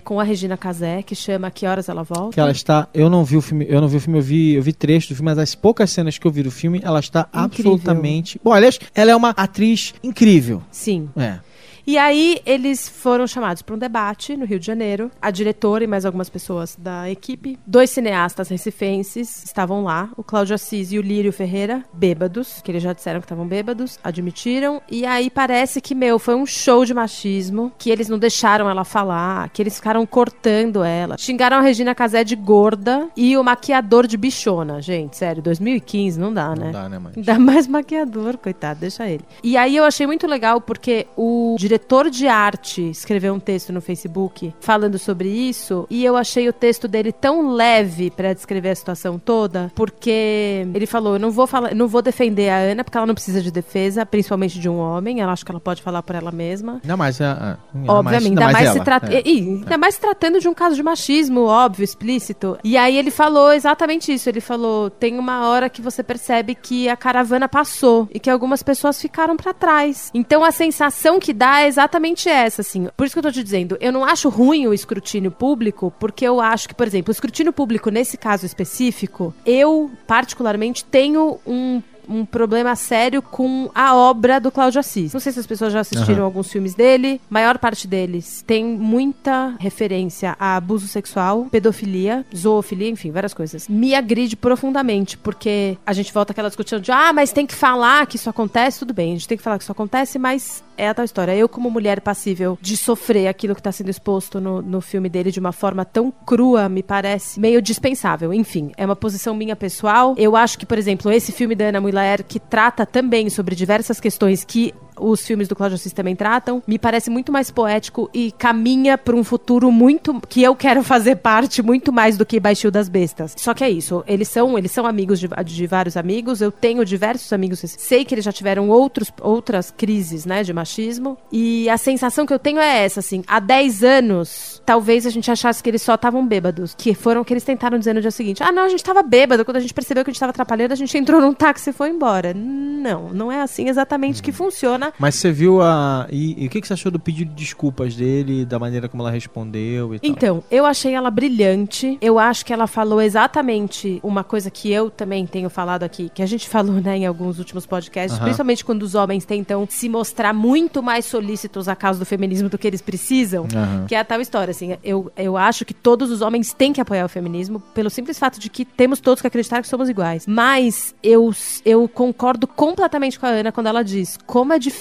[0.05, 2.35] com a Regina Casé, que chama Que Horas Ela Volta.
[2.35, 2.89] Que ela está.
[2.93, 5.09] Eu não vi o filme, eu não vi o filme, eu vi, eu vi trecho
[5.09, 7.73] do filme, mas as poucas cenas que eu vi do filme, ela está Incrível.
[7.73, 8.41] absolutamente.
[8.43, 10.63] Bom, aliás, ela é uma atriz incrível.
[10.71, 11.09] Sim.
[11.17, 11.39] É.
[11.87, 15.09] E aí eles foram chamados para um debate no Rio de Janeiro.
[15.22, 17.57] A diretora e mais algumas pessoas da equipe.
[17.64, 20.11] Dois cineastas recifenses estavam lá.
[20.16, 22.61] O Cláudio Assis e o Lírio Ferreira, bêbados.
[22.61, 24.01] Que eles já disseram que estavam bêbados.
[24.03, 24.83] Admitiram.
[24.90, 27.70] E aí parece que, meu, foi um show de machismo.
[27.79, 29.49] Que eles não deixaram ela falar.
[29.51, 31.16] Que eles ficaram cortando ela.
[31.16, 33.09] Xingaram a Regina Casé de gorda.
[33.16, 34.83] E o maquiador de bichona.
[34.83, 36.64] Gente, sério, 2015 não dá, né?
[36.64, 37.12] Não dá, né, mãe?
[37.16, 39.22] Ainda mais maquiador, coitado, deixa ele.
[39.40, 41.76] E aí eu achei muito legal porque o diretor
[42.11, 46.87] de arte escreveu um texto no Facebook falando sobre isso e eu achei o texto
[46.87, 51.75] dele tão leve pra descrever a situação toda, porque ele falou, eu não vou falar,
[51.75, 55.21] não vou defender a Ana porque ela não precisa de defesa, principalmente de um homem,
[55.21, 56.81] ela acha que ela pode falar por ela mesma.
[56.83, 59.12] Ainda mais, é, é, ainda Obviamente, ainda mais, se ela, trata...
[59.12, 59.23] é.
[59.25, 62.59] ainda mais se tratando de um caso de machismo, óbvio, explícito.
[62.62, 64.29] E aí ele falou exatamente isso.
[64.29, 68.62] Ele falou: tem uma hora que você percebe que a caravana passou e que algumas
[68.62, 70.11] pessoas ficaram pra trás.
[70.15, 72.89] Então a sensação que dá é exatamente essa, assim.
[72.97, 76.27] Por isso que eu tô te dizendo, eu não acho ruim o escrutínio público, porque
[76.27, 81.83] eu acho que, por exemplo, o escrutínio público nesse caso específico, eu particularmente tenho um
[82.09, 85.12] um problema sério com a obra do Cláudio Assis.
[85.12, 86.25] Não sei se as pessoas já assistiram Aham.
[86.25, 87.21] alguns filmes dele.
[87.29, 93.69] Maior parte deles tem muita referência a abuso sexual, pedofilia, zoofilia, enfim, várias coisas.
[93.69, 98.07] Me agride profundamente, porque a gente volta àquela discussão de ah, mas tem que falar
[98.07, 100.88] que isso acontece, tudo bem, a gente tem que falar que isso acontece, mas é
[100.88, 101.35] a tal história.
[101.35, 105.31] Eu, como mulher passível de sofrer aquilo que está sendo exposto no, no filme dele
[105.31, 108.33] de uma forma tão crua, me parece meio dispensável.
[108.33, 110.14] Enfim, é uma posição minha pessoal.
[110.19, 113.99] Eu acho que, por exemplo, esse filme da Ana Mulher, que trata também sobre diversas
[113.99, 118.33] questões que os filmes do Cláudio Assis também tratam, me parece muito mais poético e
[118.33, 122.71] caminha para um futuro muito que eu quero fazer parte muito mais do que Baixio
[122.71, 123.35] das Bestas.
[123.37, 126.85] Só que é isso, eles são, eles são amigos de, de vários amigos, eu tenho
[126.85, 131.77] diversos amigos, sei que eles já tiveram outros, outras crises, né, de machismo, e a
[131.77, 135.71] sensação que eu tenho é essa, assim, há 10 anos, talvez a gente achasse que
[135.71, 138.53] eles só estavam bêbados, que foram o que eles tentaram dizer no dia seguinte, ah,
[138.53, 140.77] não, a gente tava bêbado, quando a gente percebeu que a gente tava atrapalhando, a
[140.77, 142.33] gente entrou num táxi e foi embora.
[142.35, 146.07] Não, não é assim exatamente que funciona, Mas você viu a.
[146.11, 149.03] E, e o que, que você achou do pedido de desculpas dele, da maneira como
[149.03, 150.11] ela respondeu e tal?
[150.11, 151.99] Então, eu achei ela brilhante.
[152.01, 156.22] Eu acho que ela falou exatamente uma coisa que eu também tenho falado aqui, que
[156.22, 158.25] a gente falou, né, em alguns últimos podcasts, Aham.
[158.25, 162.59] principalmente quando os homens tentam se mostrar muito mais solícitos à causa do feminismo do
[162.59, 163.46] que eles precisam.
[163.87, 166.81] Que é a tal história, assim, eu, eu acho que todos os homens têm que
[166.81, 170.27] apoiar o feminismo pelo simples fato de que temos todos que acreditar que somos iguais.
[170.27, 171.33] Mas eu,
[171.64, 174.76] eu concordo completamente com a Ana quando ela diz como é difícil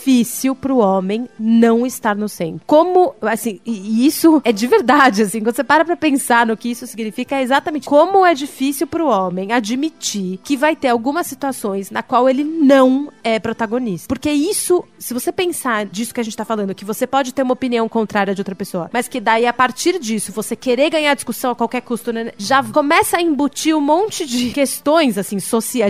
[0.61, 2.61] pro homem não estar no centro.
[2.65, 6.69] Como, assim, e, isso é de verdade, assim, quando você para pra pensar no que
[6.69, 11.89] isso significa, é exatamente como é difícil pro homem admitir que vai ter algumas situações
[11.89, 14.07] na qual ele não é protagonista.
[14.07, 17.41] Porque isso, se você pensar disso que a gente tá falando, que você pode ter
[17.41, 21.13] uma opinião contrária de outra pessoa, mas que daí a partir disso você querer ganhar
[21.13, 25.37] discussão a qualquer custo, né, já começa a embutir um monte de questões, assim,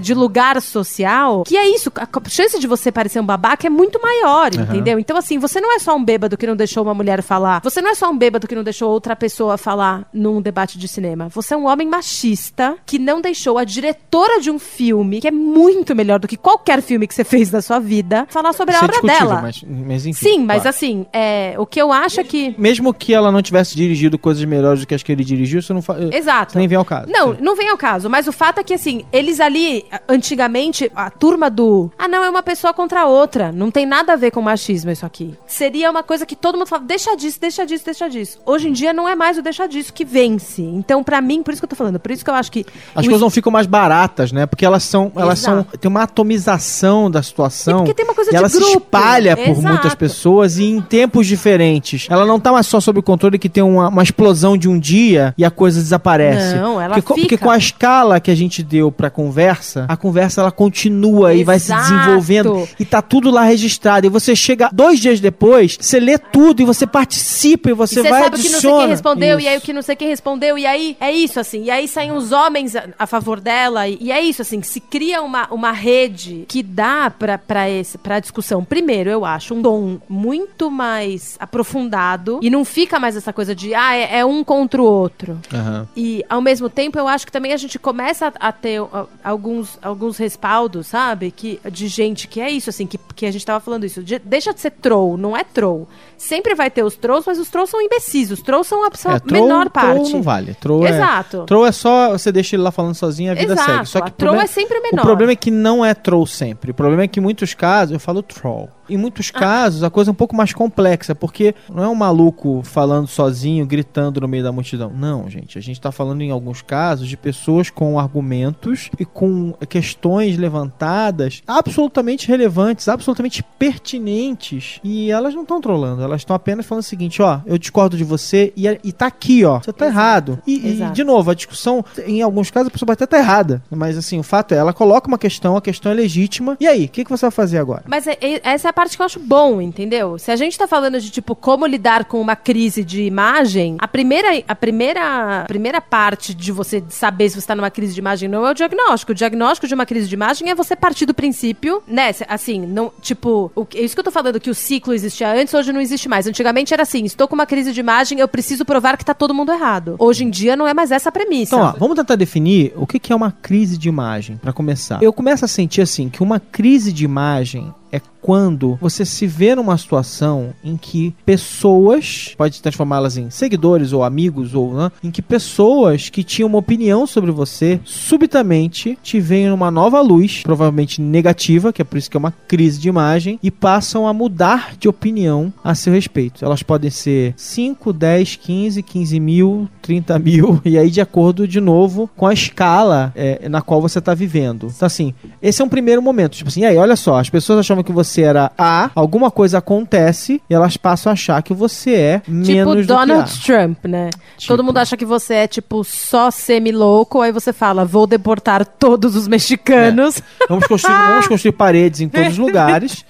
[0.02, 3.95] de lugar social, que é isso, a chance de você parecer um babaca é muito
[3.96, 5.00] muito maior, entendeu?
[5.00, 7.62] Então, assim, você não é só um bêbado que não deixou uma mulher falar.
[7.64, 10.88] Você não é só um bêbado que não deixou outra pessoa falar num debate de
[10.88, 11.30] cinema.
[11.30, 15.32] Você é um homem machista que não deixou a diretora de um filme, que é
[15.32, 18.78] muito melhor do que qualquer filme que você fez na sua vida, falar sobre a
[18.78, 19.42] Isso é obra dela.
[19.42, 20.30] Mas, mas enfim.
[20.30, 20.70] Sim, mas claro.
[20.70, 22.56] assim, é, o que eu acho é que.
[22.58, 25.74] Mesmo que ela não tivesse dirigido coisas melhores do que as que ele dirigiu, isso
[25.74, 25.96] não fa...
[26.12, 26.52] Exato.
[26.52, 27.10] isso nem vem ao caso.
[27.10, 27.42] Não, Sim.
[27.42, 28.10] não vem ao caso.
[28.10, 31.92] Mas o fato é que, assim, eles ali, antigamente, a turma do.
[31.98, 33.52] Ah, não, é uma pessoa contra a outra.
[33.52, 35.34] Não tem nada a ver com machismo isso aqui.
[35.48, 38.39] Seria uma coisa que todo mundo fala, deixa disso, deixa disso, deixa disso.
[38.45, 40.62] Hoje em dia não é mais o deixa disso que vence.
[40.62, 42.65] Então, pra mim, por isso que eu tô falando, por isso que eu acho que.
[42.95, 44.45] As o coisas não ficam mais baratas, né?
[44.45, 45.12] Porque elas são.
[45.15, 45.60] Elas são.
[45.60, 45.78] Exato.
[45.78, 47.74] Tem uma atomização da situação.
[47.74, 48.71] E porque tem uma coisa e de ela se grupo.
[48.78, 49.67] espalha por Exato.
[49.67, 52.08] muitas pessoas e em tempos diferentes.
[52.10, 55.34] Ela não tá mais só sob controle que tem uma, uma explosão de um dia
[55.38, 56.56] e a coisa desaparece.
[56.56, 57.45] Não, ela porque, co- porque fica.
[57.45, 61.60] com a escala que a gente deu pra conversa, a conversa ela continua e vai
[61.60, 61.89] se Exato.
[61.91, 63.64] desenvolvendo e tá tudo lá registrado.
[64.06, 68.04] E você chega dois dias depois, você lê tudo e você participa e você E
[68.04, 69.65] você vai sabe o que não sei quem respondeu, e aí o Isso.
[69.65, 71.63] que não sei quem respondeu, e aí é isso, assim.
[71.63, 74.67] E aí saem os homens a, a favor dela, e, e é isso, assim, que
[74.67, 78.63] se cria uma, uma rede que dá pra, pra, esse, pra discussão.
[78.63, 83.73] Primeiro, eu acho, um tom muito mais aprofundado, e não fica mais essa coisa de,
[83.73, 85.39] ah, é, é um contra o outro.
[85.54, 85.88] Aham.
[85.95, 89.06] E, ao mesmo tempo, eu acho que também a gente começa a, a ter ó,
[89.23, 91.32] alguns, alguns respaldos, sabe?
[91.32, 94.04] Que, de gente que é isso, assim, que, que a gente tava falando isso.
[94.04, 95.88] de- deixa de ser troll, não é troll.
[96.17, 98.32] Sempre vai ter os trolls, mas os trolls são imbecis.
[98.32, 99.95] Os trolls são a, É, troll- menor parte.
[99.95, 100.54] Troll não vale.
[100.56, 101.41] Troll Exato.
[101.41, 103.71] É, troll é só você deixa ele lá falando sozinho, a vida Exato.
[103.71, 103.86] segue.
[103.88, 105.01] Só que a troll problema, é sempre menor.
[105.01, 106.71] O problema é que não é troll sempre.
[106.71, 108.69] O problema é que em muitos casos, eu falo troll.
[108.88, 109.39] Em muitos Ah.
[109.39, 113.65] casos, a coisa é um pouco mais complexa, porque não é um maluco falando sozinho,
[113.65, 114.91] gritando no meio da multidão.
[114.95, 115.58] Não, gente.
[115.58, 121.41] A gente tá falando em alguns casos de pessoas com argumentos e com questões levantadas
[121.47, 124.80] absolutamente relevantes, absolutamente pertinentes.
[124.84, 128.04] E elas não estão trollando, elas estão apenas falando o seguinte: ó, eu discordo de
[128.04, 129.60] você e, e tá aqui, ó.
[129.60, 130.00] Você tá Exato.
[130.00, 130.39] errado.
[130.48, 133.63] E, e, de novo, a discussão, em alguns casos, a pessoa pode até estar errada.
[133.70, 136.58] Mas assim, o fato é, ela coloca uma questão, a questão é legítima.
[136.60, 137.84] E aí, o que, que você vai fazer agora?
[137.88, 140.18] Mas é- é- essa é a parte que eu acho bom, entendeu?
[140.18, 143.88] Se a gente tá falando de, tipo, como lidar com uma crise de imagem, a
[143.88, 148.00] primeira, a primeira, a primeira parte de você saber se você tá numa crise de
[148.00, 149.12] imagem não é o diagnóstico.
[149.12, 152.12] O diagnóstico de uma crise de imagem é você partir do princípio, né?
[152.28, 155.54] Assim, não, tipo, o, é isso que eu tô falando, que o ciclo existia antes,
[155.54, 156.28] hoje não existe mais.
[156.28, 159.34] Antigamente era assim, estou com uma crise de imagem, eu preciso provar que tá todo
[159.34, 159.96] mundo errado.
[160.00, 161.56] Hoje em dia não é mais essa a premissa.
[161.56, 165.02] Então, ó, vamos tentar definir o que, é uma crise de imagem, pra começar.
[165.02, 169.54] Eu começo a sentir assim que uma crise de imagem é quando você se vê
[169.54, 175.22] numa situação em que pessoas, pode transformá-las em seguidores ou amigos ou né, em que
[175.22, 181.72] pessoas que tinham uma opinião sobre você subitamente te veem numa nova luz, provavelmente negativa,
[181.72, 184.90] que é por isso que é uma crise de imagem e passam a mudar de
[184.90, 186.44] opinião a seu respeito.
[186.44, 191.62] Elas podem ser 5, 10, 15, 15 mil, 30 mil, e aí de acordo de
[191.62, 194.72] novo com a escala é, na qual você está vivendo.
[194.76, 196.36] Então, assim, esse é um primeiro momento.
[196.36, 200.41] Tipo assim, aí, olha só, as pessoas achavam que você era A, alguma coisa acontece
[200.50, 204.10] e elas passam a achar que você é menos Tipo do Donald que Trump, né?
[204.38, 204.54] Tipo.
[204.54, 209.15] Todo mundo acha que você é, tipo, só semi-louco, aí você fala, vou deportar todos
[209.15, 210.45] os mexicanos, A.
[210.50, 213.06] Vamos construir, vamos construir paredes em todos os lugares.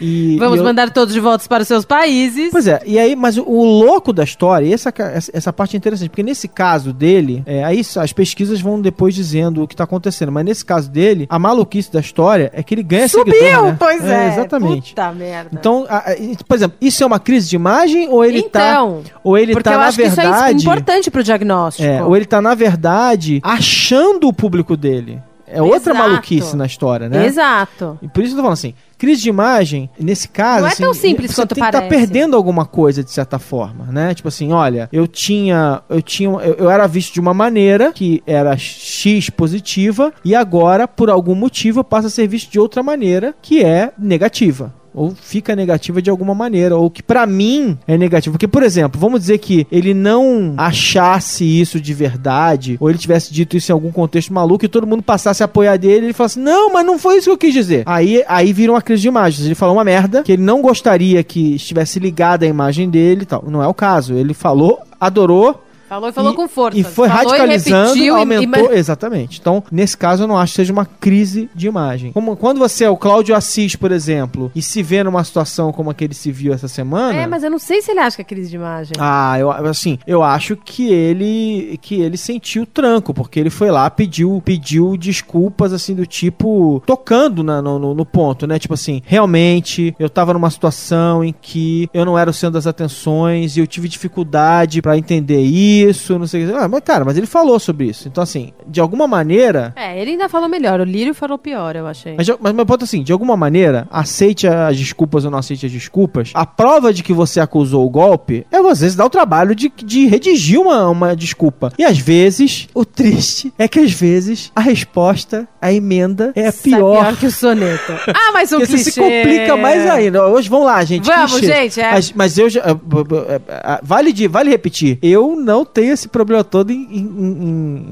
[0.00, 2.50] E, vamos e eu- mandar todos de volta para os seus países.
[2.50, 5.74] Pois é, e aí, mas o, o louco da história, e essa, essa, essa parte
[5.74, 9.74] é interessante, porque nesse caso dele, é, aí as pesquisas vão depois dizendo o que
[9.76, 13.32] tá acontecendo, mas nesse caso dele, a maluquice da história é que ele ganha Subiu,
[13.34, 13.76] seguidor, né?
[13.78, 14.28] pois é.
[14.28, 14.90] Exatamente.
[14.90, 15.50] Puta merda.
[15.52, 16.14] Então, a- a-
[16.46, 19.72] por exemplo, isso é uma crise de imagem ou ele tá então, ou ele tá
[19.72, 21.86] eu na acho que isso é verdade, importante pro diagnóstico.
[21.88, 25.20] é, ou ele tá na verdade achando o público dele.
[25.50, 26.08] É outra Exato.
[26.08, 27.24] maluquice na história, né?
[27.24, 27.98] Exato.
[28.02, 30.82] E por isso eu tô falando assim, crise de imagem, nesse caso, Não é assim,
[30.82, 31.96] tão simples você quanto tem que estar parece.
[31.96, 34.12] perdendo alguma coisa de certa forma, né?
[34.12, 38.22] Tipo assim, olha, eu tinha, eu tinha, eu, eu era visto de uma maneira que
[38.26, 42.82] era X positiva e agora, por algum motivo, eu passo a ser visto de outra
[42.82, 44.74] maneira que é negativa.
[44.98, 48.34] Ou fica negativa de alguma maneira, ou que pra mim é negativo.
[48.34, 53.32] Porque, por exemplo, vamos dizer que ele não achasse isso de verdade, ou ele tivesse
[53.32, 56.38] dito isso em algum contexto maluco e todo mundo passasse a apoiar dele, ele falasse:
[56.38, 57.82] Não, mas não foi isso que eu quis dizer.
[57.86, 59.46] Aí, aí vira uma crise de imagens.
[59.46, 63.26] Ele falou uma merda que ele não gostaria que estivesse ligada à imagem dele e
[63.26, 63.44] tal.
[63.46, 64.14] Não é o caso.
[64.14, 65.64] Ele falou, adorou.
[65.88, 66.78] Falou e falou E- com força.
[66.78, 68.72] E foi Falou radicalizando, repetiu e- aumentou.
[68.72, 69.40] e- Exatamente.
[69.40, 72.12] Então, nesse caso, eu não acho que seja uma crise de imagem.
[72.12, 75.90] Como quando você é o Cláudio Assis, por exemplo, e se vê numa situação como
[75.90, 77.14] a que ele se viu essa semana.
[77.18, 78.92] É, mas eu não sei se ele acha que é crise de imagem.
[78.98, 83.88] Ah, eu assim, eu acho que ele que ele sentiu tranco, porque ele foi lá,
[83.90, 88.58] pediu, pediu desculpas assim do tipo tocando na- no, no- no ponto, né?
[88.58, 92.66] Tipo assim, realmente eu tava numa situação em que eu não era o centro das
[92.66, 95.77] atenções e eu tive dificuldade pra entender isso,
[96.18, 96.54] não sei o que.
[96.54, 98.08] Ah, mas cara, mas ele falou sobre isso.
[98.08, 100.80] Então assim, de alguma maneira, É, ele ainda falou melhor.
[100.80, 102.14] O Lírio falou pior, eu achei.
[102.16, 105.72] mas, mas, mas ponto assim, de alguma maneira, aceite as desculpas ou não aceite as
[105.72, 106.30] desculpas.
[106.34, 109.72] A prova de que você acusou o golpe é você se dar o trabalho de,
[109.76, 111.72] de redigir uma, uma desculpa.
[111.78, 116.62] E às vezes, o triste é que às vezes a resposta, a emenda, é Sai
[116.72, 117.00] pior.
[117.02, 117.92] pior que o soneto.
[118.20, 118.90] Ah, mas um Porque você clichê.
[118.90, 120.26] se complica mais ainda.
[120.26, 121.04] Hoje, vamos lá, gente.
[121.06, 121.46] Vamos, clichê.
[121.52, 121.90] gente, é.
[121.92, 122.62] Mas, mas eu já.
[122.74, 124.98] b- b- ah, Vale, de, vale repetir.
[125.02, 126.98] Eu não tenho esse problema todo em, em-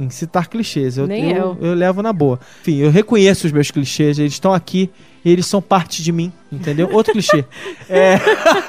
[0.01, 0.99] em- em citar clichês.
[0.99, 1.57] Eu, Nem eu.
[1.61, 2.41] eu levo na boa.
[2.63, 4.91] Enfim, eu reconheço os meus clichês, eles estão aqui.
[5.25, 6.89] Eles são parte de mim, entendeu?
[6.93, 7.45] Outro clichê.
[7.89, 8.19] É.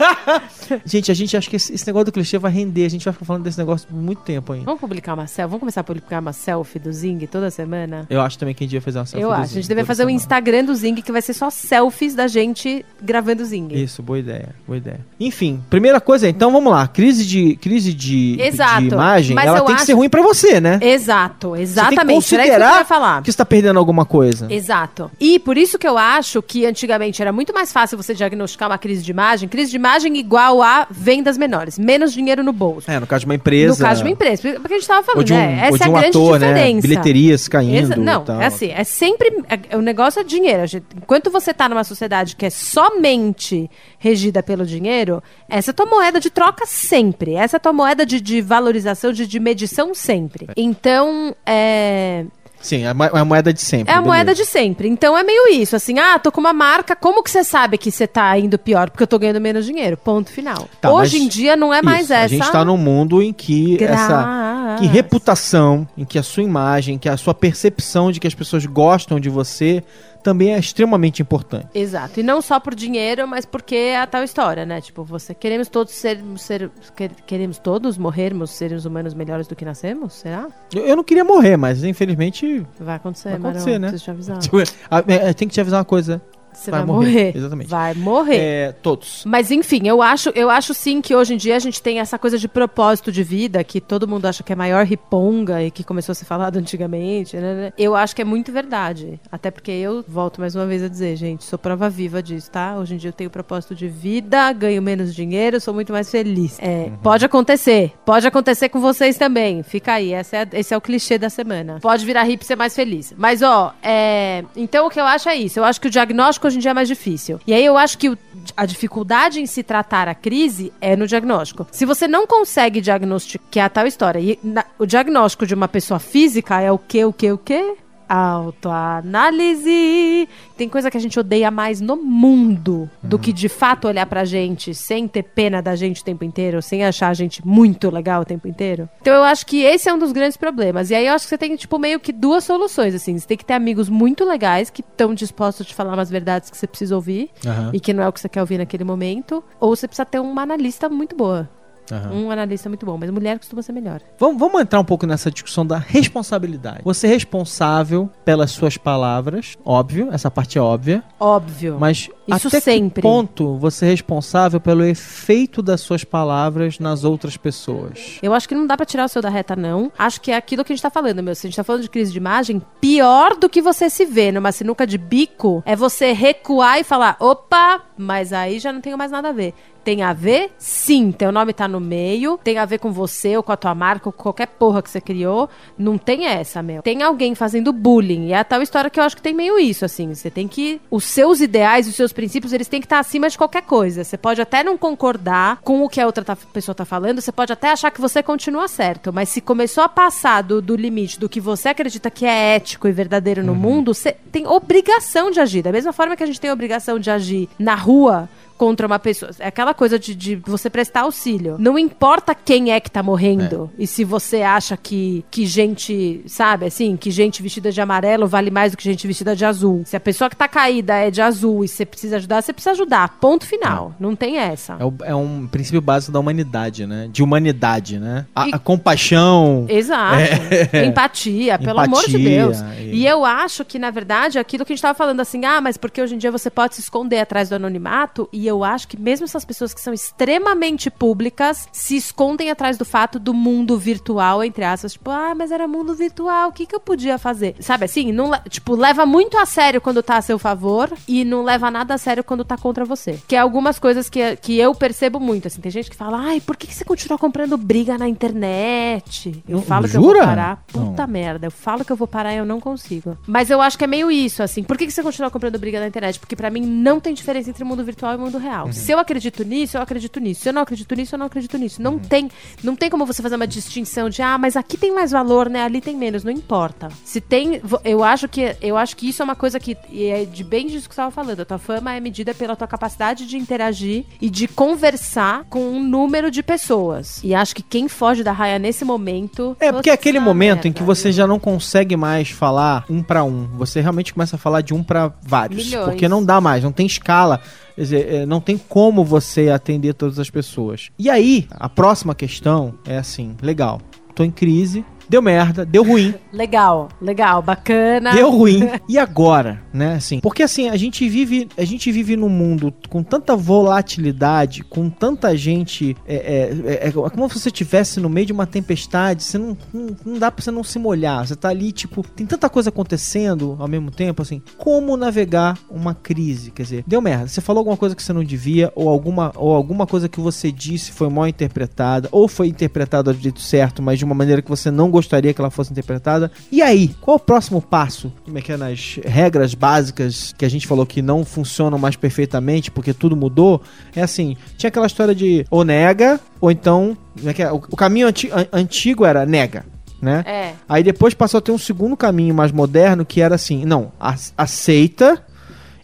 [0.85, 2.85] gente, a gente acha que esse, esse negócio do clichê vai render.
[2.85, 4.65] A gente vai ficar falando desse negócio por muito tempo ainda.
[4.65, 5.49] Vamos publicar uma selfie?
[5.49, 8.05] Vamos começar a publicar uma selfie do Zing toda semana?
[8.09, 9.41] Eu acho também que a gente devia fazer uma selfie eu acho.
[9.41, 10.15] A Zing gente deve toda fazer um semana.
[10.17, 13.69] Instagram do Zing que vai ser só selfies da gente gravando Zing.
[13.73, 14.99] Isso, boa ideia, boa ideia.
[15.19, 16.87] Enfim, primeira coisa, então vamos lá.
[16.87, 20.21] Crise de, crise de, Exato, de imagem, mas ela tem que acho- ser ruim pra
[20.21, 20.79] você, né?
[20.81, 22.07] Exato, Você tem que exatamente.
[22.07, 23.21] Que considerar falar.
[23.23, 24.47] que você tá perdendo alguma coisa.
[24.51, 25.09] Exato.
[25.19, 28.77] E por isso que eu acho que antigamente era muito mais fácil você diagnosticar uma
[28.77, 29.47] crise de imagem.
[29.49, 32.89] Crise de imagem igual a vendas menores, menos dinheiro no bolso.
[32.89, 33.83] É, no caso de uma empresa.
[33.83, 35.59] No caso de uma empresa, porque porque a gente tava falando, Ou de um, né?
[35.67, 36.47] Essa é a grande ator, né?
[36.47, 36.87] diferença.
[36.87, 39.43] Bilheterias caindo Exa- não, é assim, é sempre.
[39.69, 40.63] é- o negócio é dinheiro.
[40.95, 45.85] Enquanto você tá numa sociedade que é somente regida pelo dinheiro, essa é a tua
[45.85, 47.35] moeda de troca sempre.
[47.35, 50.47] Essa é a tua moeda de, de valorização, de, de medição sempre.
[50.55, 52.25] Então, é.
[52.59, 53.91] Sim, é a é a moeda de sempre.
[53.91, 54.15] É a beleza.
[54.15, 54.87] moeda de sempre.
[54.87, 57.91] Então é meio isso, assim, ah, tô com uma marca, como que você sabe que
[57.91, 58.89] você tá indo pior?
[58.89, 59.97] Porque eu tô ganhando menos dinheiro.
[59.97, 60.67] Ponto final.
[60.81, 62.25] Tá, Hoje em dia não é mais Isso, essa.
[62.25, 64.07] A gente tá num mundo em que essa.
[64.07, 64.79] Graças.
[64.79, 68.65] Que reputação, em que a sua imagem, que a sua percepção de que as pessoas
[68.65, 69.83] gostam de você
[70.27, 71.67] também é extremamente importante.
[71.73, 72.19] Exato.
[72.19, 74.81] E não só por dinheiro, mas porque é a tal história, né?
[74.81, 79.63] Tipo, você queremos todos ser, ser quer- queremos todos morrermos seres humanos melhores do que
[79.63, 80.15] nascemos?
[80.15, 80.49] Será?
[80.75, 82.65] Eu, eu não queria morrer, mas infelizmente.
[82.77, 83.51] Vai acontecer, Vai Marão.
[83.57, 83.87] acontecer, né?
[83.87, 84.37] Preciso te avisar.
[84.43, 86.21] tipo, é, tem que te avisar uma coisa.
[86.57, 87.09] Você vai vai, morrer.
[87.11, 87.37] morrer.
[87.37, 87.69] Exatamente.
[87.69, 88.37] Vai morrer.
[88.37, 89.23] É, todos.
[89.25, 92.17] Mas enfim, eu acho, eu acho sim que hoje em dia a gente tem essa
[92.17, 95.83] coisa de propósito de vida, que todo mundo acha que é maior riponga e que
[95.83, 97.73] começou a ser falado antigamente, né, né?
[97.77, 99.19] Eu acho que é muito verdade.
[99.31, 102.75] Até porque eu volto mais uma vez a dizer, gente, sou prova viva disso, tá?
[102.77, 106.57] Hoje em dia eu tenho propósito de vida, ganho menos dinheiro, sou muito mais feliz.
[106.59, 107.93] É, Pode acontecer.
[108.05, 109.63] Pode acontecer com vocês também.
[109.63, 110.21] Fica aí, é-
[110.53, 111.79] esse é o clichê da semana.
[111.81, 113.13] Pode virar hippie e ser mais feliz.
[113.17, 115.59] Mas, ó, é, então o que eu acho é isso.
[115.59, 117.39] Eu acho que o diagnóstico hoje em dia é mais difícil.
[117.45, 118.17] E aí eu acho que o-
[118.55, 121.67] a dificuldade em se tratar a crise é no diagnóstico.
[121.71, 125.53] Se você não consegue diagnosticar, que é a tal história, e na- o diagnóstico de
[125.53, 127.75] uma pessoa física é o que, o que, o que?
[128.07, 130.27] Autoanálise.
[130.57, 134.25] Tem coisa que a gente odeia mais no mundo do que de fato olhar pra
[134.25, 138.21] gente sem ter pena da gente o tempo inteiro, sem achar a gente muito legal
[138.21, 138.89] o tempo inteiro.
[139.01, 140.89] Então eu acho que esse é um dos grandes problemas.
[140.89, 143.17] E aí eu acho que você tem, tipo, meio que duas soluções, assim.
[143.17, 146.49] Você tem que ter amigos muito legais que estão dispostos a te falar umas verdades
[146.49, 148.83] que você precisa ouvir Aham, e que não é o que você quer ouvir naquele
[148.83, 149.43] momento.
[149.59, 151.49] Ou você precisa ter uma analista muito boa.
[151.91, 152.11] Aham.
[152.11, 152.97] Um analista muito bom.
[152.97, 154.01] Mas mulher costuma ser melhor.
[154.19, 156.81] Vamos, vamos entrar um pouco nessa discussão da responsabilidade.
[156.83, 161.03] Você é responsável pelas suas palavras, óbvio, essa parte é óbvia.
[161.19, 161.77] Óbvio.
[161.79, 163.01] Mas Isso até sempre.
[163.01, 168.17] que ponto você é responsável pelo efeito das suas palavras nas outras pessoas?
[168.21, 169.91] Eu acho que não dá pra tirar o seu da reta, não.
[169.97, 171.35] Acho que é aquilo que a gente tá falando, meu.
[171.35, 174.31] Se a gente tá falando de crise de imagem, pior do que você se vê
[174.31, 178.97] numa sinuca de bico é você recuar e falar: opa, mas aí já não tenho
[178.97, 179.53] mais nada a ver.
[179.87, 180.51] Tem a ver?
[180.57, 183.73] Sim, teu nome tá no meio, tem a ver com você ou com a tua
[183.73, 185.49] marca ou com qualquer porra que você criou.
[185.77, 186.81] Não tem essa, meu.
[186.81, 188.27] Tem alguém fazendo bullying.
[188.27, 190.13] E é a tal história que eu acho que tem meio isso, assim.
[190.13, 190.81] Você tem que.
[190.91, 194.03] Os seus ideais, os seus princípios, eles têm que estar acima de qualquer coisa.
[194.03, 197.31] Você pode até não concordar com o que a outra tá- pessoa tá falando, você
[197.31, 199.13] pode até achar que você continua certo.
[199.13, 202.87] Mas se começou a passar do, do limite do que você acredita que é ético
[202.87, 205.61] e verdadeiro no mundo, você tem obrigação de agir.
[205.61, 208.27] Da mesma forma que a gente tem obrigação de agir na rua
[208.57, 209.31] contra uma pessoa.
[209.39, 211.55] É aquela coisa de, de você prestar auxílio.
[211.59, 216.65] Não importa quem é que tá morrendo e se você acha que, que gente, sabe,
[216.65, 219.83] assim, que gente vestida de amarelo vale mais do que gente vestida de azul.
[219.85, 222.71] Se a pessoa que tá caída é de azul e você precisa ajudar, você precisa
[222.71, 223.17] ajudar.
[223.19, 223.93] Ponto final.
[223.99, 224.75] Não tem essa.
[224.79, 227.07] É, o- é um princípio básico da humanidade, né?
[227.11, 228.25] De humanidade, né?
[228.35, 229.65] A, E- a compaixão.
[229.69, 230.17] Exato.
[230.85, 232.57] Empatia, pelo amor de Empatia, Deus.
[232.79, 235.61] e- E eu acho que, na verdade, aquilo que a gente tava falando assim, ah,
[235.61, 238.87] mas porque hoje em dia você pode se esconder atrás do anonimato, e eu acho
[238.87, 243.77] que mesmo essas pessoas que são extremamente públicas se escondem atrás do fato do mundo
[243.77, 247.55] virtual, entre aspas, tipo, ah, mas era mundo virtual, o que, que eu podia fazer?
[247.59, 248.11] Sabe assim?
[248.11, 251.93] Não, tipo, leva muito a sério quando tá a seu favor e não leva nada
[251.93, 253.19] a sério quando tá contra você.
[253.27, 255.61] Que é algumas coisas que, que eu percebo muito, assim.
[255.61, 259.43] Tem gente que fala, ai, por que, que você continua comprando briga na internet?
[259.47, 260.25] Eu Não- falo que eu vou jura?
[260.25, 260.63] parar.
[260.67, 261.13] Puta Não.
[261.13, 263.17] merda, eu falo que eu vou parar e eu não consigo.
[263.27, 264.63] Mas eu acho que é meio isso, assim.
[264.63, 266.19] Por que, que você continua comprando briga na internet?
[266.19, 268.71] Porque pra mim não tem diferença entre mundo virtual e mundo real.
[268.71, 270.41] Se eu acredito nisso, eu acredito nisso.
[270.41, 271.81] Se eu não acredito nisso, eu não acredito nisso.
[271.81, 272.29] Não tem,
[272.63, 275.63] não tem como você fazer uma distinção de ah, mas aqui tem mais valor, né?
[275.63, 276.89] Ali tem menos, não importa.
[277.03, 280.43] Se tem, eu acho que eu acho que isso é uma coisa que é de
[280.43, 281.41] bem disso que você estava falando.
[281.41, 285.83] A tua fama é medida pela tua capacidade de interagir e de conversar com um
[285.83, 287.21] número de pessoas.
[287.23, 290.69] E acho que quem foge da raia nesse momento É, porque é aquele momento em
[290.69, 293.47] merda, que você já não consegue mais falar um pra um.
[293.57, 295.65] Você realmente começa a falar de um pra vários.
[295.65, 295.85] Milhões.
[295.85, 297.41] Porque não dá mais, não tem escala.
[297.77, 300.89] Quer dizer, é, não tem como você atender todas as pessoas.
[300.97, 303.79] E aí, a próxima questão é assim: legal,
[304.15, 306.13] tô em crise, deu merda, deu ruim.
[306.31, 308.13] Legal, legal, bacana.
[308.13, 308.67] Deu ruim.
[308.87, 309.95] E agora, né?
[309.95, 314.89] Assim, porque assim, a gente vive, a gente vive num mundo com tanta volatilidade, com
[314.89, 315.95] tanta gente.
[316.07, 319.57] É, é, é- é como se você estivesse no meio de uma tempestade, você não,
[319.73, 321.25] não, não dá pra você não se molhar.
[321.27, 324.41] Você tá ali, tipo, tem tanta coisa acontecendo ao mesmo tempo, assim.
[324.57, 326.51] Como navegar uma crise?
[326.51, 327.27] Quer dizer, deu merda.
[327.27, 330.51] Você falou alguma coisa que você não devia, ou alguma, ou alguma coisa que você
[330.51, 334.49] disse foi mal interpretada, ou foi interpretada do jeito certo, mas de uma maneira que
[334.49, 336.31] você não gostaria que ela fosse interpretada.
[336.51, 338.11] E aí, qual o próximo passo?
[338.25, 341.95] Como é que é nas regras básicas que a gente falou que não funcionam mais
[341.95, 343.61] perfeitamente porque tudo mudou?
[343.95, 347.51] É assim, tinha aquela história de ou nega, ou então, como é que é?
[347.51, 349.65] o, caminho anti- an- antigo era nega,
[350.01, 350.23] né?
[350.25, 350.53] É.
[350.67, 353.91] Aí depois passou a ter um segundo caminho mais moderno que era assim, não,
[354.37, 355.23] aceita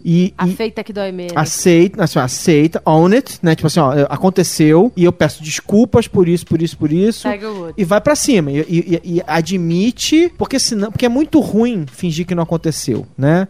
[0.04, 1.34] e, A e que dói menos.
[1.36, 3.56] aceita, assim, aceita, own it, né?
[3.56, 7.28] Tipo assim, ó, aconteceu e eu peço desculpas por isso, por isso, por isso.
[7.78, 12.26] E vai pra cima e, e- e- admite, porque senão, porque é muito ruim fingir
[12.26, 13.48] que não aconteceu, né?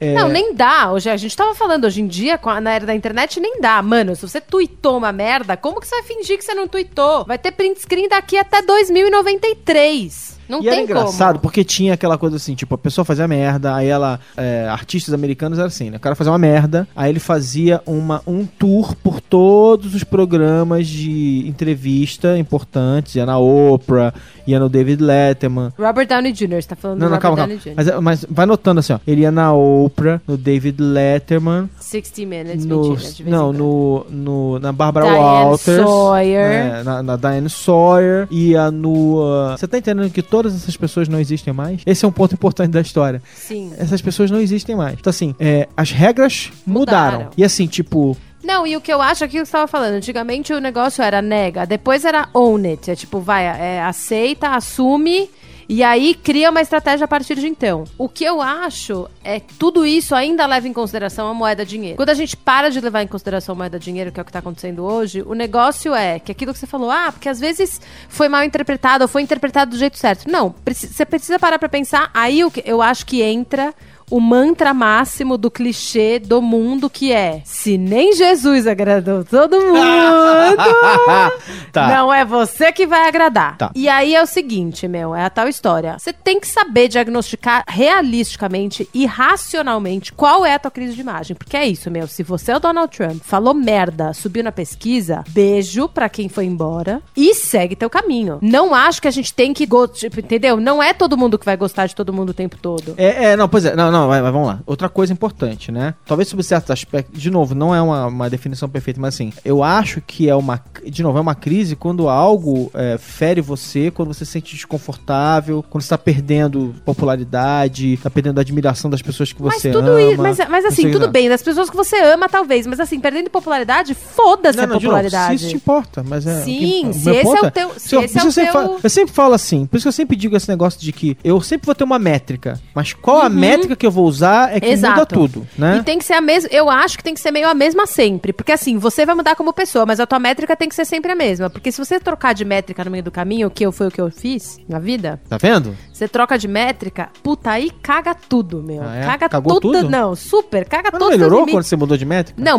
[0.00, 0.90] É, Não, nem dá.
[0.90, 3.60] Hoje, a gente tava falando, hoje em dia, com a- na era da internet, nem
[3.60, 3.80] dá.
[3.80, 7.24] Mano, se você tweetou uma merda, como que você vai fingir que você não tweetou?
[7.24, 10.31] Vai ter print screen daqui até 2093.
[10.48, 11.40] Não e tem era engraçado como.
[11.42, 14.18] porque tinha aquela coisa assim, tipo, a pessoa fazia merda, aí ela.
[14.36, 15.96] é, artistas americanos era assim, né?
[15.96, 20.86] O cara fazia uma merda, aí ele fazia uma, um tour por todos os programas
[20.86, 24.12] de entrevista importantes, ia na Oprah,
[24.46, 25.72] ia no David Letterman.
[25.78, 27.82] Robert Downey Jr., você tá falando Não, do não, Robert calma, Downey calma.
[27.82, 27.92] Jr.
[28.02, 28.98] Mas, mas vai notando assim, ó.
[29.06, 34.72] Ele ia na Oprah, no David Letterman, 60 Minutes, no, mentira, não, no, no, na
[34.72, 35.82] Barbara Diane Walters.
[35.86, 36.48] Sawyer.
[36.48, 38.26] né, na, na Diane Sawyer.
[38.30, 39.22] Ia no.
[39.24, 41.82] ah, Você tá entendendo que todas essas pessoas não existem mais?
[41.86, 43.22] Esse é um ponto importante da história.
[43.34, 43.72] Sim.
[43.78, 44.94] Essas pessoas não existem mais.
[44.98, 47.12] Então, assim, é, as regras mudaram.
[47.18, 47.30] Mudaram.
[47.36, 48.16] E assim, tipo.
[48.42, 51.22] Não, e o que eu acho aqui que você tava falando, antigamente o negócio era
[51.22, 55.30] nega, depois era own it, é tipo, vai, é, aceita, assume
[55.72, 57.84] e aí cria uma estratégia a partir de então.
[57.96, 61.96] O que eu acho é que tudo isso ainda leva em consideração a moeda dinheiro.
[61.96, 64.30] Quando a gente para de levar em consideração a moeda dinheiro, que é o que
[64.30, 67.80] tá acontecendo hoje, o negócio é que aquilo que você falou, ah, porque às vezes
[68.06, 70.30] foi mal interpretado ou foi interpretado do jeito certo.
[70.30, 73.74] Não, você precisa parar pra pensar, aí eu acho que entra
[74.12, 80.56] o mantra máximo do clichê do mundo que é: se nem Jesus agradou todo mundo,
[81.72, 81.88] tá.
[81.88, 83.56] não é você que vai agradar.
[83.56, 83.70] Tá.
[83.74, 85.96] E aí é o seguinte, meu, é a tal história.
[85.98, 91.34] Você tem que saber diagnosticar realisticamente e racionalmente qual é a tua crise de imagem,
[91.34, 92.06] porque é isso, meu.
[92.06, 96.44] Se você é o Donald Trump, falou merda, subiu na pesquisa, beijo pra quem foi
[96.44, 98.38] embora e segue teu caminho.
[98.42, 100.58] Não acho que a gente tem que, tipo, entendeu?
[100.58, 102.92] Não é todo mundo que vai gostar de todo mundo o tempo todo.
[102.98, 104.60] É, é, não, pois é, não, não, vai, vai, vamos lá.
[104.66, 105.94] Outra coisa importante, né?
[106.06, 109.62] Talvez sobre certos aspectos, de novo, não é uma, uma definição perfeita, mas assim, eu
[109.62, 114.12] acho que é uma, de novo, é uma crise quando algo é, fere você, quando
[114.12, 119.32] você se sente desconfortável, quando você tá perdendo popularidade, tá perdendo a admiração das pessoas
[119.32, 120.02] que Mas você tudo ama.
[120.02, 123.30] isso, mas, mas assim, tudo bem, das pessoas que você ama, talvez, mas assim, perdendo
[123.30, 125.38] popularidade, foda-se Não, a não, de novo, popularidade.
[125.38, 126.42] se isso te importa, mas é.
[126.42, 128.90] Sim, que- se esse é o teu- se eu- esse é o teu- falo- eu
[128.90, 131.66] sempre falo assim, por isso que eu sempre digo esse negócio de que eu sempre
[131.66, 133.22] vou ter uma métrica, mas qual Uhum.
[133.26, 134.94] a métrica que eu vou usar é que Exato.
[134.94, 135.78] muda tudo, né?
[135.78, 136.48] E tem que ser a mesma.
[136.52, 138.32] Eu acho que tem que ser meio a mesma sempre.
[138.32, 141.12] Porque assim, você vai mudar como pessoa, mas a tua métrica tem que ser sempre
[141.12, 141.48] a mesma.
[141.48, 143.90] Porque se você trocar de métrica no meio do caminho, o que eu foi o
[143.90, 145.76] que eu fiz na vida, Tá vendo?
[146.02, 148.82] Você troca de métrica, puta, aí caga tudo, meu.
[148.82, 149.04] Ah, é?
[149.04, 149.78] Caga Cagou tudo.
[149.80, 149.90] tudo?
[149.90, 152.42] Não, super, caga Mas não todos melhorou quando você mudou de métrica?
[152.42, 152.58] Não,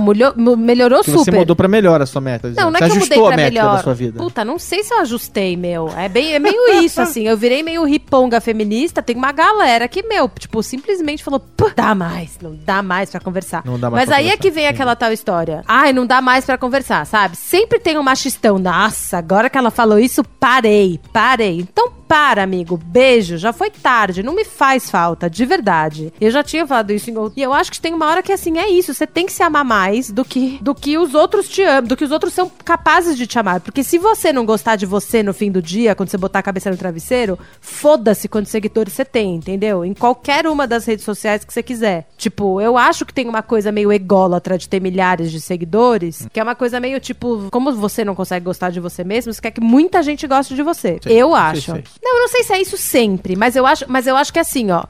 [0.56, 1.32] melhorou Porque super.
[1.32, 2.50] você mudou pra melhor a sua meta.
[2.56, 3.78] Não, não é você que eu mudei pra a métrica melhor.
[3.78, 4.18] da sua vida.
[4.18, 5.90] Puta, não sei se eu ajustei, meu.
[5.98, 7.28] É, bem, é meio isso, assim.
[7.28, 9.02] Eu virei meio riponga feminista.
[9.02, 13.20] Tem uma galera que, meu, tipo, simplesmente falou, "Pô, dá mais, não dá mais pra
[13.20, 13.62] conversar.
[13.66, 15.64] Não dá mais Mas aí é conversar, que vem aquela tal história.
[15.68, 17.36] Ai, não dá mais pra conversar, sabe?
[17.36, 18.58] Sempre tem um machistão.
[18.58, 21.60] Nossa, agora que ela falou isso, parei, parei.
[21.60, 22.78] Então para, amigo.
[22.78, 23.40] Beijo.
[23.40, 24.22] Já foi tarde.
[24.22, 26.14] Não me faz falta, de verdade.
[26.22, 27.40] Eu já tinha falado isso em outro.
[27.40, 28.94] E eu acho que tem uma hora que assim é isso.
[28.94, 31.98] Você tem que se amar mais do que do que os outros te amam, do
[31.98, 33.62] que os outros são capazes de te amar.
[33.62, 36.44] Porque se você não gostar de você no fim do dia, quando você botar a
[36.44, 39.84] cabeça no travesseiro, foda-se quantos seguidores você tem, entendeu?
[39.84, 42.08] Em qualquer uma das redes sociais que você quiser.
[42.16, 46.40] Tipo, eu acho que tem uma coisa meio ególatra de ter milhares de seguidores, que
[46.40, 49.50] é uma coisa meio tipo, como você não consegue gostar de você mesmo, você quer
[49.50, 51.00] que muita gente goste de você.
[51.02, 51.72] Sei, eu acho.
[51.76, 52.03] é isso.
[52.04, 54.38] Não, eu não sei se é isso sempre, mas eu acho, mas eu acho que
[54.40, 54.84] é assim, ó.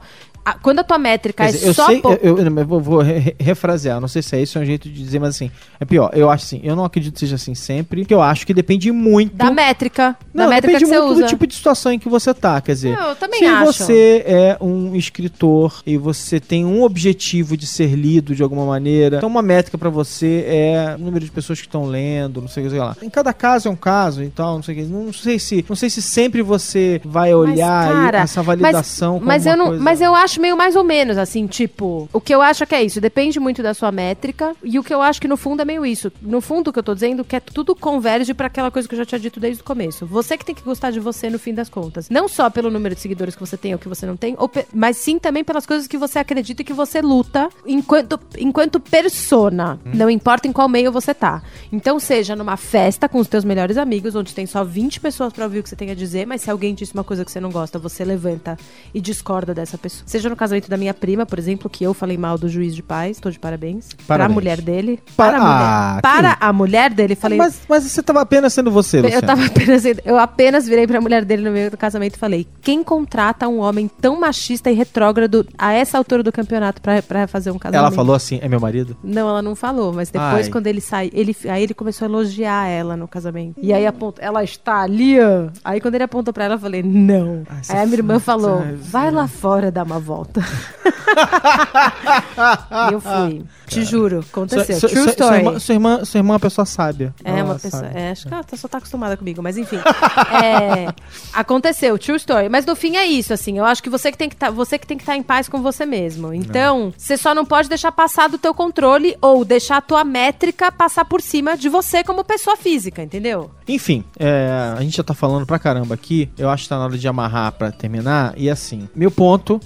[0.44, 1.86] A- quando a tua métrica é dizer, eu só.
[1.86, 4.64] sei, po- eu, eu- eu vou, re- refrasear, não sei se é isso, é um
[4.64, 6.10] jeito de dizer, mas assim, é pior.
[6.14, 8.90] Eu acho assim, eu não acredito que seja assim sempre, porque eu acho que depende
[8.92, 10.16] muito Da métrica.
[10.32, 11.22] Não, da métrica depende que muito usa.
[11.24, 12.98] do tipo de situação em que você tá, quer dizer.
[12.98, 13.72] Eu também se acho.
[13.72, 19.16] você é um escritor e você tem um objetivo de ser lido de alguma maneira,
[19.18, 22.62] então uma métrica pra você é o número de pessoas que estão lendo, não sei
[22.62, 22.96] o que sei lá.
[23.02, 24.84] Em cada caso é um caso e tal, não sei o que.
[24.84, 29.44] Não sei se, não sei se sempre você vai olhar e cara, essa validação mas
[29.46, 32.34] uma eu não, coisa- mas eu acho meio mais ou menos assim, tipo, o que
[32.34, 35.00] eu acho é que é isso, depende muito da sua métrica, e o que eu
[35.02, 36.10] acho que no fundo é meio isso.
[36.22, 38.88] No fundo o que eu tô dizendo é que é tudo converge pra aquela coisa
[38.88, 40.06] que eu já tinha dito desde o começo.
[40.06, 42.94] Você que tem que gostar de você no fim das contas, não só pelo número
[42.94, 44.36] de seguidores que você tem ou que você não tem,
[44.72, 49.78] mas sim também pelas coisas que você acredita e que você luta enquanto enquanto persona,
[49.84, 49.90] Hum.
[49.94, 51.42] não importa em qual meio você tá.
[51.72, 55.44] Então seja numa festa com os teus melhores amigos, onde tem só 20 pessoas pra
[55.44, 57.40] ouvir o que você tem a dizer, mas se alguém disse uma coisa que você
[57.40, 58.56] não gosta, você levanta
[58.94, 60.02] e discorda dessa pessoa.
[60.06, 62.82] Seja no casamento da minha prima, por exemplo, que eu falei mal do juiz de
[62.82, 63.88] paz, tô de parabéns.
[63.94, 64.34] Pra Parabéns.
[64.34, 65.00] mulher dele.
[65.16, 67.38] Pa- Para, a mulher, Ah, para a mulher dele, falei.
[67.38, 69.26] Mas, mas você tava apenas sendo você, eu Luciano.
[69.26, 69.84] tava apenas.
[70.04, 73.58] Eu apenas virei pra mulher dele no meio do casamento e falei: quem contrata um
[73.60, 77.78] homem tão machista e retrógrado a essa altura do campeonato pra, pra fazer um casamento?
[77.86, 78.96] Ela falou assim, é meu marido?
[79.02, 80.50] Não, ela não falou, mas depois, Ai.
[80.52, 83.56] quando ele sai, ele, aí ele começou a elogiar ela no casamento.
[83.62, 85.16] E aí apontou, ela está ali.
[85.64, 87.42] Aí quando ele apontou pra ela, eu falei, não.
[87.48, 90.13] Ai, aí a minha irmã falou, Ai, vai lá fora dar uma volta.
[92.90, 93.44] e eu fui.
[93.66, 94.78] Te juro, aconteceu.
[94.78, 95.34] Sua- True sua- story.
[95.34, 97.14] Sua irmã, sua, irmã, sua irmã é uma pessoa sábia.
[97.24, 97.82] É Ela uma pessoa.
[97.82, 97.98] sabe.
[97.98, 99.78] é, acho que ela tá- só tá acostumada comigo, mas enfim.
[100.44, 100.92] É,
[101.32, 102.48] aconteceu, true story.
[102.48, 103.58] Mas no fim é isso, assim.
[103.58, 105.48] Eu acho que você que tem que tá, você que tem que estar em paz
[105.48, 106.32] com você mesmo.
[106.34, 110.70] Então, você só não pode deixar passar do teu controle ou deixar a tua métrica
[110.70, 113.50] passar por cima de você como pessoa física, entendeu?
[113.66, 116.28] Enfim, é, a gente já tá falando pra caramba aqui.
[116.36, 118.34] Eu acho que tá na hora de amarrar pra terminar.
[118.36, 119.60] E assim, meu ponto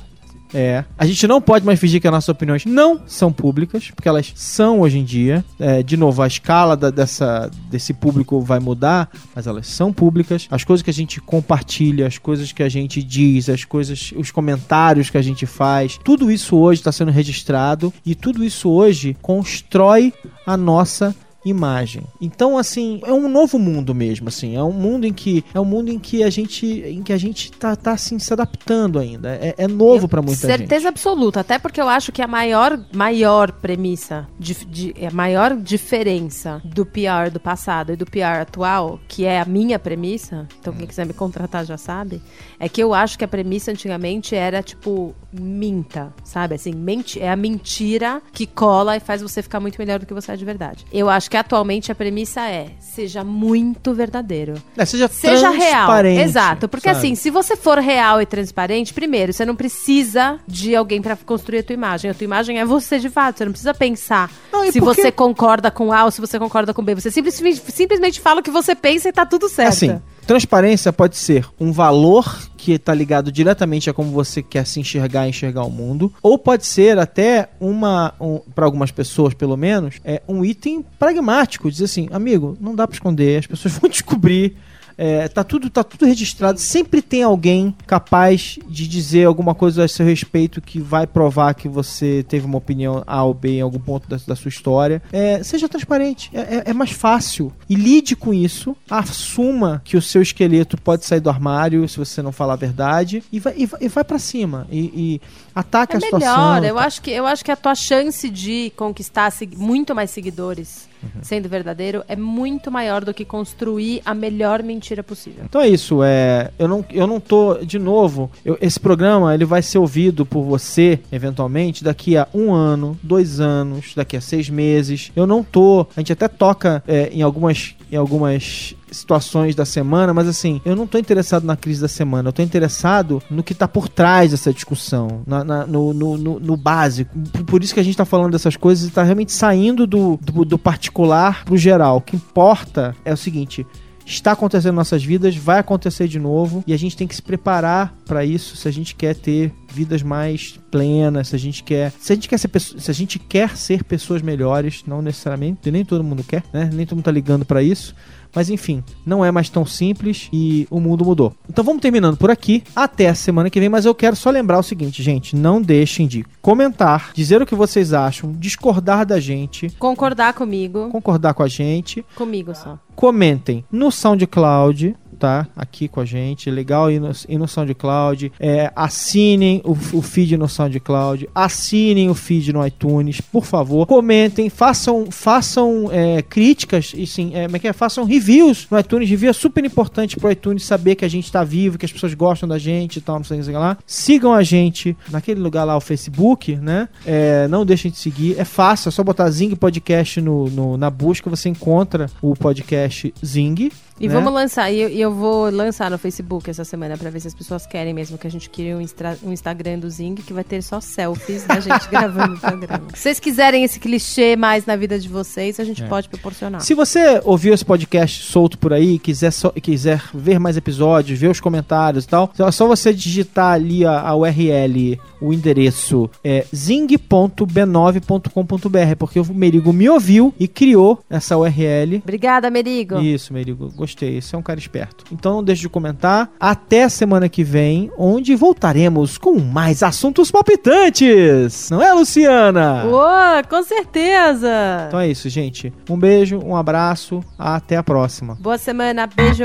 [0.53, 0.85] é.
[0.97, 4.33] A gente não pode mais fingir que as nossas opiniões não são públicas, porque elas
[4.35, 5.45] são hoje em dia.
[5.59, 10.47] É, de novo, a escala da- dessa, desse público vai mudar, mas elas são públicas.
[10.51, 14.31] As coisas que a gente compartilha, as coisas que a gente diz, as coisas, os
[14.31, 19.17] comentários que a gente faz, tudo isso hoje está sendo registrado e tudo isso hoje
[19.21, 20.13] constrói
[20.47, 21.15] a nossa
[21.49, 22.03] imagem.
[22.21, 25.65] Então, assim, é um novo mundo mesmo, assim, é um mundo em que é um
[25.65, 29.31] mundo em que a gente em que a gente tá, tá assim se adaptando ainda.
[29.41, 30.89] É, é novo pra muita Certeza gente.
[30.89, 36.61] absoluta, até porque eu acho que a maior, maior premissa, de, de- a maior diferença
[36.65, 40.87] do PR do passado e do PR atual, que é a minha premissa, então quem
[40.87, 42.21] quiser me contratar já sabe,
[42.61, 46.55] é que eu acho que a premissa antigamente era tipo minta, sabe?
[46.55, 50.15] Assim, menti é a mentira que cola e faz você ficar muito melhor do que
[50.15, 50.85] você é de verdade.
[50.93, 54.55] Eu acho que atualmente a premissa é seja muito verdadeiro.
[54.77, 56.05] É, seja Seja real.
[56.05, 56.69] Exato.
[56.69, 56.99] Porque sabe?
[56.99, 61.61] assim, se você for real e transparente, primeiro, você não precisa de alguém pra construir
[61.61, 62.11] a tua imagem.
[62.11, 63.39] A tua imagem é você de fato.
[63.39, 66.75] Você não precisa pensar Não, se porque- você concorda com A ou se você concorda
[66.75, 66.95] com B.
[66.97, 69.69] Você simplesmente, simplesmente fala o que você pensa e tá tudo certo.
[69.69, 72.39] Assim, transparência pode ser um valor
[72.69, 76.37] que está ligado diretamente a como você quer se enxergar e enxergar o mundo, ou
[76.39, 81.87] pode ser até uma, um, para algumas pessoas pelo menos, é um item pragmático, dizer
[81.87, 84.55] assim, amigo, não dá para esconder, as pessoas vão descobrir.
[84.99, 86.59] É, tá, tudo, tá tudo registrado.
[86.59, 91.69] Sempre tem alguém capaz de dizer alguma coisa a seu respeito que vai provar que
[91.69, 95.01] você teve uma opinião A ou B em algum ponto da, da sua história.
[95.13, 96.31] É, seja transparente.
[96.35, 97.53] É, é, é mais fácil.
[97.69, 98.77] E lide com isso.
[98.91, 103.23] Assuma que o seu esqueleto pode sair do armário se você não falar a verdade.
[103.33, 104.67] E vai, e vai, e vai para cima.
[104.69, 105.21] E, e
[105.55, 106.55] ataque É a situação.
[106.55, 110.88] melhor, eu acho, que, eu acho que a tua chance de conquistar muito mais seguidores
[111.03, 111.23] Uhum.
[111.23, 115.45] sendo verdadeiro é muito maior do que construir a melhor mentira possível.
[115.45, 119.45] Então é isso, é, eu não, eu não tô, de novo, eu- esse programa ele
[119.45, 124.49] vai ser ouvido por você, eventualmente, daqui a um ano, dois anos, daqui a seis
[124.51, 125.13] meses.
[125.15, 130.13] Eu não tô, a gente até toca é, em algumas, em algumas situações da semana,
[130.15, 133.55] mas assim, eu não tô interessado na crise da semana, eu tô interessado no que
[133.55, 137.17] tá por trás dessa discussão, na- na- no, no, no- no básico.
[137.47, 140.45] Por- isso que a gente tá falando dessas coisas e tá realmente saindo do, do,
[140.45, 141.97] do particular pro geral.
[141.99, 143.67] O que importa é o seguinte,
[144.07, 147.21] está acontecendo em nossas vidas, vai acontecer de novo e a gente tem que se
[147.21, 151.93] preparar para isso se a gente quer ter vidas mais plenas, se a gente quer,
[152.01, 155.85] se a gente quer ser se a gente quer ser pessoas melhores, não necessariamente, nem
[155.85, 156.71] todo mundo quer, né?
[156.73, 157.95] Nem todo mundo tá ligando para isso.
[158.39, 161.35] Mas enfim, não é mais tão simples e o mundo mudou.
[161.51, 162.63] Então vamos terminando por aqui.
[162.77, 166.07] Até a semana que vem, mas eu quero só lembrar o seguinte, gente, não deixem
[166.07, 171.49] de comentar, dizer o que vocês acham, discordar da gente, Concordar comigo, concordar com a
[171.49, 172.79] gente comigo só.
[172.95, 175.47] comentem no SoundCloud, tá?
[175.57, 176.51] Aqui com a gente.
[176.51, 178.33] Legal ir no, ir no SoundCloud.
[178.39, 181.29] É, assinem o, o feed no SoundCloud.
[181.35, 183.87] Assinem o feed no iTunes, por favor.
[183.87, 187.73] Comentem, façam, façam é, críticas e sim, é, é é?
[187.73, 189.09] Façam reviews no iTunes.
[189.11, 192.15] Review é super importante pro iTunes saber que a gente tá vivo, que as pessoas
[192.15, 193.77] gostam da gente e tal, não sei o que lá.
[193.87, 196.89] Sigam a gente naquele lugar lá, o Facebook, né?
[197.05, 198.39] É, não deixem de seguir.
[198.39, 203.13] É fácil, é só botar Zing Podcast no, no- na busca, você encontra o podcast
[203.25, 203.71] Zing.
[204.01, 204.15] E né?
[204.15, 207.35] vamos lançar, e eu, eu vou lançar no Facebook essa semana pra ver se as
[207.35, 210.45] pessoas querem mesmo que a gente crie um, instra- um Instagram do Zing que vai
[210.45, 212.85] ter só selfies da gente gravando o programa.
[212.95, 216.61] Se vocês quiserem esse clichê mais na vida de vocês, a gente pode proporcionar.
[216.61, 221.31] Se você ouviu esse podcast solto por aí quiser, e quiser ver mais episódios, ver
[221.31, 226.47] os comentários e tal, é só você digitar ali a, a URL, o endereço é
[226.55, 232.01] zing.b9.com.br, porque o Merigo me ouviu e criou essa URL.
[232.03, 233.01] Obrigada, Merigo.
[233.01, 233.88] Isso, Merigo, gostei.
[233.97, 235.05] Esse é um cara esperto.
[235.13, 236.31] Então não deixe de comentar.
[236.39, 241.69] Até a semana que vem, onde voltaremos com mais assuntos palpitantes.
[241.71, 242.85] Não é, Luciana?
[242.85, 244.87] Uou, com certeza.
[244.89, 245.73] Então é isso, gente.
[245.89, 247.21] Um beijo, um abraço.
[247.39, 248.37] Até a próxima.
[248.41, 249.45] Boa semana, beijo.